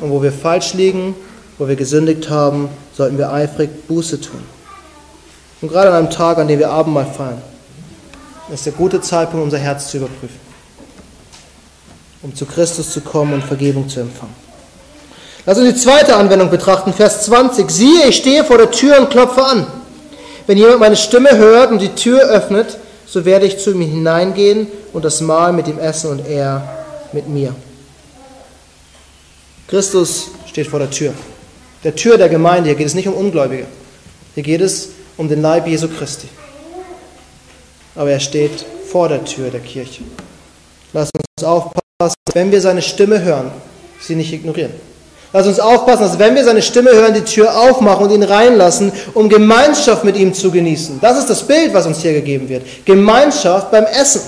Und 0.00 0.10
wo 0.10 0.22
wir 0.22 0.32
falsch 0.32 0.72
liegen 0.74 1.14
wo 1.58 1.68
wir 1.68 1.76
gesündigt 1.76 2.30
haben, 2.30 2.68
sollten 2.96 3.18
wir 3.18 3.32
eifrig 3.32 3.86
Buße 3.86 4.20
tun. 4.20 4.42
Und 5.60 5.68
gerade 5.68 5.88
an 5.90 5.96
einem 5.96 6.10
Tag, 6.10 6.38
an 6.38 6.48
dem 6.48 6.58
wir 6.58 6.70
Abendmahl 6.70 7.06
feiern, 7.06 7.42
ist 8.52 8.66
der 8.66 8.72
gute 8.72 9.00
Zeitpunkt, 9.00 9.44
unser 9.44 9.58
Herz 9.58 9.90
zu 9.90 9.98
überprüfen, 9.98 10.40
um 12.22 12.34
zu 12.34 12.44
Christus 12.44 12.90
zu 12.92 13.00
kommen 13.00 13.34
und 13.34 13.44
Vergebung 13.44 13.88
zu 13.88 14.00
empfangen. 14.00 14.34
Lass 15.46 15.58
uns 15.58 15.74
die 15.74 15.80
zweite 15.80 16.16
Anwendung 16.16 16.50
betrachten, 16.50 16.92
Vers 16.92 17.24
20. 17.24 17.70
Siehe, 17.70 18.08
ich 18.08 18.16
stehe 18.16 18.44
vor 18.44 18.58
der 18.58 18.70
Tür 18.70 18.98
und 18.98 19.10
klopfe 19.10 19.44
an. 19.44 19.66
Wenn 20.46 20.58
jemand 20.58 20.80
meine 20.80 20.96
Stimme 20.96 21.36
hört 21.36 21.70
und 21.70 21.80
die 21.80 21.94
Tür 21.94 22.20
öffnet, 22.20 22.78
so 23.06 23.24
werde 23.24 23.46
ich 23.46 23.58
zu 23.58 23.70
ihm 23.70 23.80
hineingehen 23.80 24.66
und 24.92 25.04
das 25.04 25.20
Mahl 25.20 25.52
mit 25.52 25.68
ihm 25.68 25.78
essen 25.78 26.10
und 26.10 26.26
er 26.26 26.84
mit 27.12 27.28
mir. 27.28 27.54
Christus 29.68 30.30
steht 30.46 30.66
vor 30.66 30.78
der 30.78 30.90
Tür 30.90 31.14
der 31.84 31.94
Tür 31.94 32.18
der 32.18 32.28
Gemeinde. 32.28 32.70
Hier 32.70 32.76
geht 32.76 32.86
es 32.86 32.94
nicht 32.94 33.06
um 33.06 33.14
Ungläubige. 33.14 33.66
Hier 34.34 34.42
geht 34.42 34.60
es 34.60 34.88
um 35.16 35.28
den 35.28 35.42
Leib 35.42 35.66
Jesu 35.66 35.88
Christi. 35.88 36.28
Aber 37.94 38.10
er 38.10 38.20
steht 38.20 38.64
vor 38.90 39.08
der 39.08 39.24
Tür 39.24 39.50
der 39.50 39.60
Kirche. 39.60 40.02
Lass 40.92 41.10
uns 41.14 41.44
aufpassen, 41.44 42.16
wenn 42.32 42.50
wir 42.50 42.60
seine 42.60 42.82
Stimme 42.82 43.22
hören, 43.22 43.50
sie 44.00 44.16
nicht 44.16 44.32
ignorieren. 44.32 44.72
Lass 45.32 45.46
uns 45.48 45.58
aufpassen, 45.58 46.02
dass 46.02 46.18
wenn 46.18 46.34
wir 46.36 46.44
seine 46.44 46.62
Stimme 46.62 46.90
hören, 46.92 47.12
die 47.12 47.22
Tür 47.22 47.58
aufmachen 47.58 48.06
und 48.06 48.12
ihn 48.12 48.22
reinlassen, 48.22 48.92
um 49.14 49.28
Gemeinschaft 49.28 50.04
mit 50.04 50.16
ihm 50.16 50.32
zu 50.32 50.50
genießen. 50.50 51.00
Das 51.00 51.18
ist 51.18 51.28
das 51.28 51.44
Bild, 51.44 51.74
was 51.74 51.86
uns 51.86 52.00
hier 52.00 52.12
gegeben 52.12 52.48
wird. 52.48 52.64
Gemeinschaft 52.84 53.72
beim 53.72 53.84
Essen. 53.84 54.22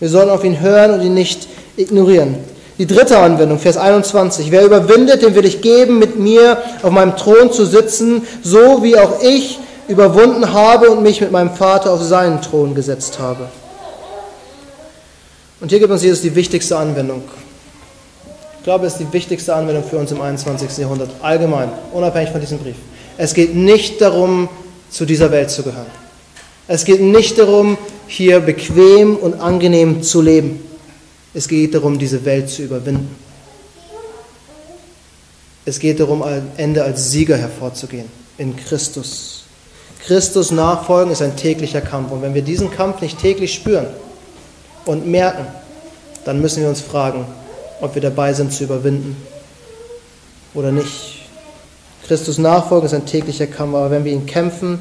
Wir 0.00 0.08
sollen 0.08 0.30
auf 0.30 0.42
ihn 0.42 0.60
hören 0.60 0.92
und 0.92 1.02
ihn 1.02 1.14
nicht 1.14 1.46
ignorieren. 1.76 2.36
Die 2.80 2.86
dritte 2.86 3.18
Anwendung, 3.18 3.58
Vers 3.58 3.76
21. 3.76 4.50
Wer 4.50 4.64
überwindet, 4.64 5.20
dem 5.20 5.34
will 5.34 5.44
ich 5.44 5.60
geben, 5.60 5.98
mit 5.98 6.18
mir 6.18 6.56
auf 6.82 6.90
meinem 6.90 7.14
Thron 7.14 7.52
zu 7.52 7.66
sitzen, 7.66 8.22
so 8.42 8.82
wie 8.82 8.96
auch 8.96 9.22
ich 9.22 9.58
überwunden 9.86 10.54
habe 10.54 10.88
und 10.88 11.02
mich 11.02 11.20
mit 11.20 11.30
meinem 11.30 11.50
Vater 11.50 11.92
auf 11.92 12.02
seinen 12.02 12.40
Thron 12.40 12.74
gesetzt 12.74 13.18
habe. 13.18 13.50
Und 15.60 15.68
hier 15.68 15.78
gibt 15.78 15.92
uns 15.92 16.02
Jesus 16.02 16.22
die 16.22 16.34
wichtigste 16.34 16.78
Anwendung. 16.78 17.20
Ich 18.56 18.64
glaube, 18.64 18.86
es 18.86 18.94
ist 18.94 19.00
die 19.00 19.12
wichtigste 19.12 19.54
Anwendung 19.54 19.84
für 19.84 19.98
uns 19.98 20.10
im 20.10 20.22
21. 20.22 20.78
Jahrhundert, 20.78 21.10
allgemein, 21.20 21.68
unabhängig 21.92 22.30
von 22.30 22.40
diesem 22.40 22.60
Brief. 22.60 22.76
Es 23.18 23.34
geht 23.34 23.54
nicht 23.54 24.00
darum, 24.00 24.48
zu 24.88 25.04
dieser 25.04 25.30
Welt 25.30 25.50
zu 25.50 25.62
gehören. 25.62 25.84
Es 26.66 26.86
geht 26.86 27.02
nicht 27.02 27.38
darum, 27.38 27.76
hier 28.06 28.40
bequem 28.40 29.16
und 29.16 29.38
angenehm 29.38 30.02
zu 30.02 30.22
leben. 30.22 30.69
Es 31.32 31.46
geht 31.46 31.74
darum, 31.74 31.98
diese 31.98 32.24
Welt 32.24 32.50
zu 32.50 32.62
überwinden. 32.62 33.14
Es 35.64 35.78
geht 35.78 36.00
darum, 36.00 36.22
am 36.22 36.42
Ende 36.56 36.82
als 36.82 37.10
Sieger 37.10 37.36
hervorzugehen 37.36 38.06
in 38.38 38.56
Christus. 38.56 39.44
Christus 40.04 40.50
nachfolgen 40.50 41.12
ist 41.12 41.22
ein 41.22 41.36
täglicher 41.36 41.80
Kampf. 41.80 42.10
Und 42.10 42.22
wenn 42.22 42.34
wir 42.34 42.42
diesen 42.42 42.70
Kampf 42.70 43.00
nicht 43.00 43.18
täglich 43.20 43.54
spüren 43.54 43.86
und 44.86 45.06
merken, 45.06 45.46
dann 46.24 46.40
müssen 46.40 46.62
wir 46.62 46.68
uns 46.68 46.80
fragen, 46.80 47.26
ob 47.80 47.94
wir 47.94 48.02
dabei 48.02 48.32
sind 48.32 48.52
zu 48.52 48.64
überwinden 48.64 49.16
oder 50.54 50.72
nicht. 50.72 51.28
Christus 52.06 52.38
nachfolgen 52.38 52.86
ist 52.86 52.94
ein 52.94 53.06
täglicher 53.06 53.46
Kampf, 53.46 53.74
aber 53.74 53.90
wenn 53.90 54.04
wir 54.04 54.12
ihn 54.12 54.26
kämpfen, 54.26 54.80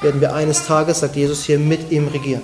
werden 0.00 0.20
wir 0.20 0.34
eines 0.34 0.66
Tages, 0.66 1.00
sagt 1.00 1.16
Jesus 1.16 1.44
hier, 1.44 1.58
mit 1.58 1.90
ihm 1.90 2.08
regieren. 2.08 2.42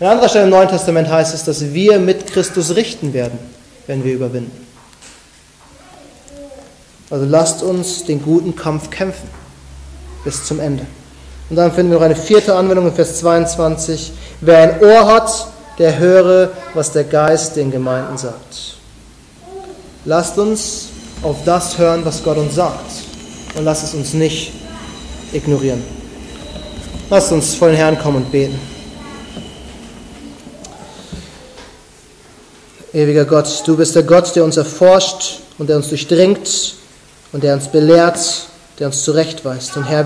An 0.00 0.08
anderer 0.08 0.28
Stelle 0.28 0.44
im 0.44 0.50
Neuen 0.50 0.68
Testament 0.68 1.08
heißt 1.08 1.34
es, 1.34 1.44
dass 1.44 1.72
wir 1.72 1.98
mit 1.98 2.26
Christus 2.26 2.74
richten 2.74 3.12
werden, 3.12 3.38
wenn 3.86 4.02
wir 4.02 4.14
überwinden. 4.14 4.66
Also 7.10 7.26
lasst 7.26 7.62
uns 7.62 8.04
den 8.04 8.22
guten 8.22 8.56
Kampf 8.56 8.90
kämpfen 8.90 9.28
bis 10.24 10.44
zum 10.44 10.58
Ende. 10.58 10.84
Und 11.48 11.56
dann 11.56 11.70
finden 11.72 11.92
wir 11.92 11.98
noch 11.98 12.04
eine 12.04 12.16
vierte 12.16 12.56
Anwendung 12.56 12.86
in 12.86 12.94
Vers 12.94 13.18
22. 13.18 14.12
Wer 14.40 14.58
ein 14.58 14.82
Ohr 14.82 15.06
hat, 15.06 15.48
der 15.78 15.98
höre, 15.98 16.50
was 16.72 16.90
der 16.92 17.04
Geist 17.04 17.56
den 17.56 17.70
Gemeinden 17.70 18.16
sagt. 18.18 18.78
Lasst 20.04 20.38
uns 20.38 20.88
auf 21.22 21.36
das 21.44 21.78
hören, 21.78 22.04
was 22.04 22.22
Gott 22.22 22.38
uns 22.38 22.54
sagt. 22.54 22.90
Und 23.54 23.64
lasst 23.64 23.84
es 23.84 23.94
uns 23.94 24.14
nicht 24.14 24.52
ignorieren. 25.32 25.82
Lasst 27.10 27.30
uns 27.30 27.54
vor 27.54 27.68
den 27.68 27.76
Herrn 27.76 27.98
kommen 27.98 28.16
und 28.16 28.32
beten. 28.32 28.58
Ewiger 32.94 33.24
Gott, 33.24 33.64
du 33.66 33.76
bist 33.76 33.96
der 33.96 34.04
Gott, 34.04 34.36
der 34.36 34.44
uns 34.44 34.56
erforscht 34.56 35.40
und 35.58 35.68
der 35.68 35.76
uns 35.78 35.88
durchdringt 35.88 36.74
und 37.32 37.42
der 37.42 37.54
uns 37.54 37.66
belehrt, 37.66 38.18
der 38.78 38.86
uns 38.86 39.02
zurechtweist. 39.02 39.76
Und 39.76 39.82
Herr, 39.82 40.02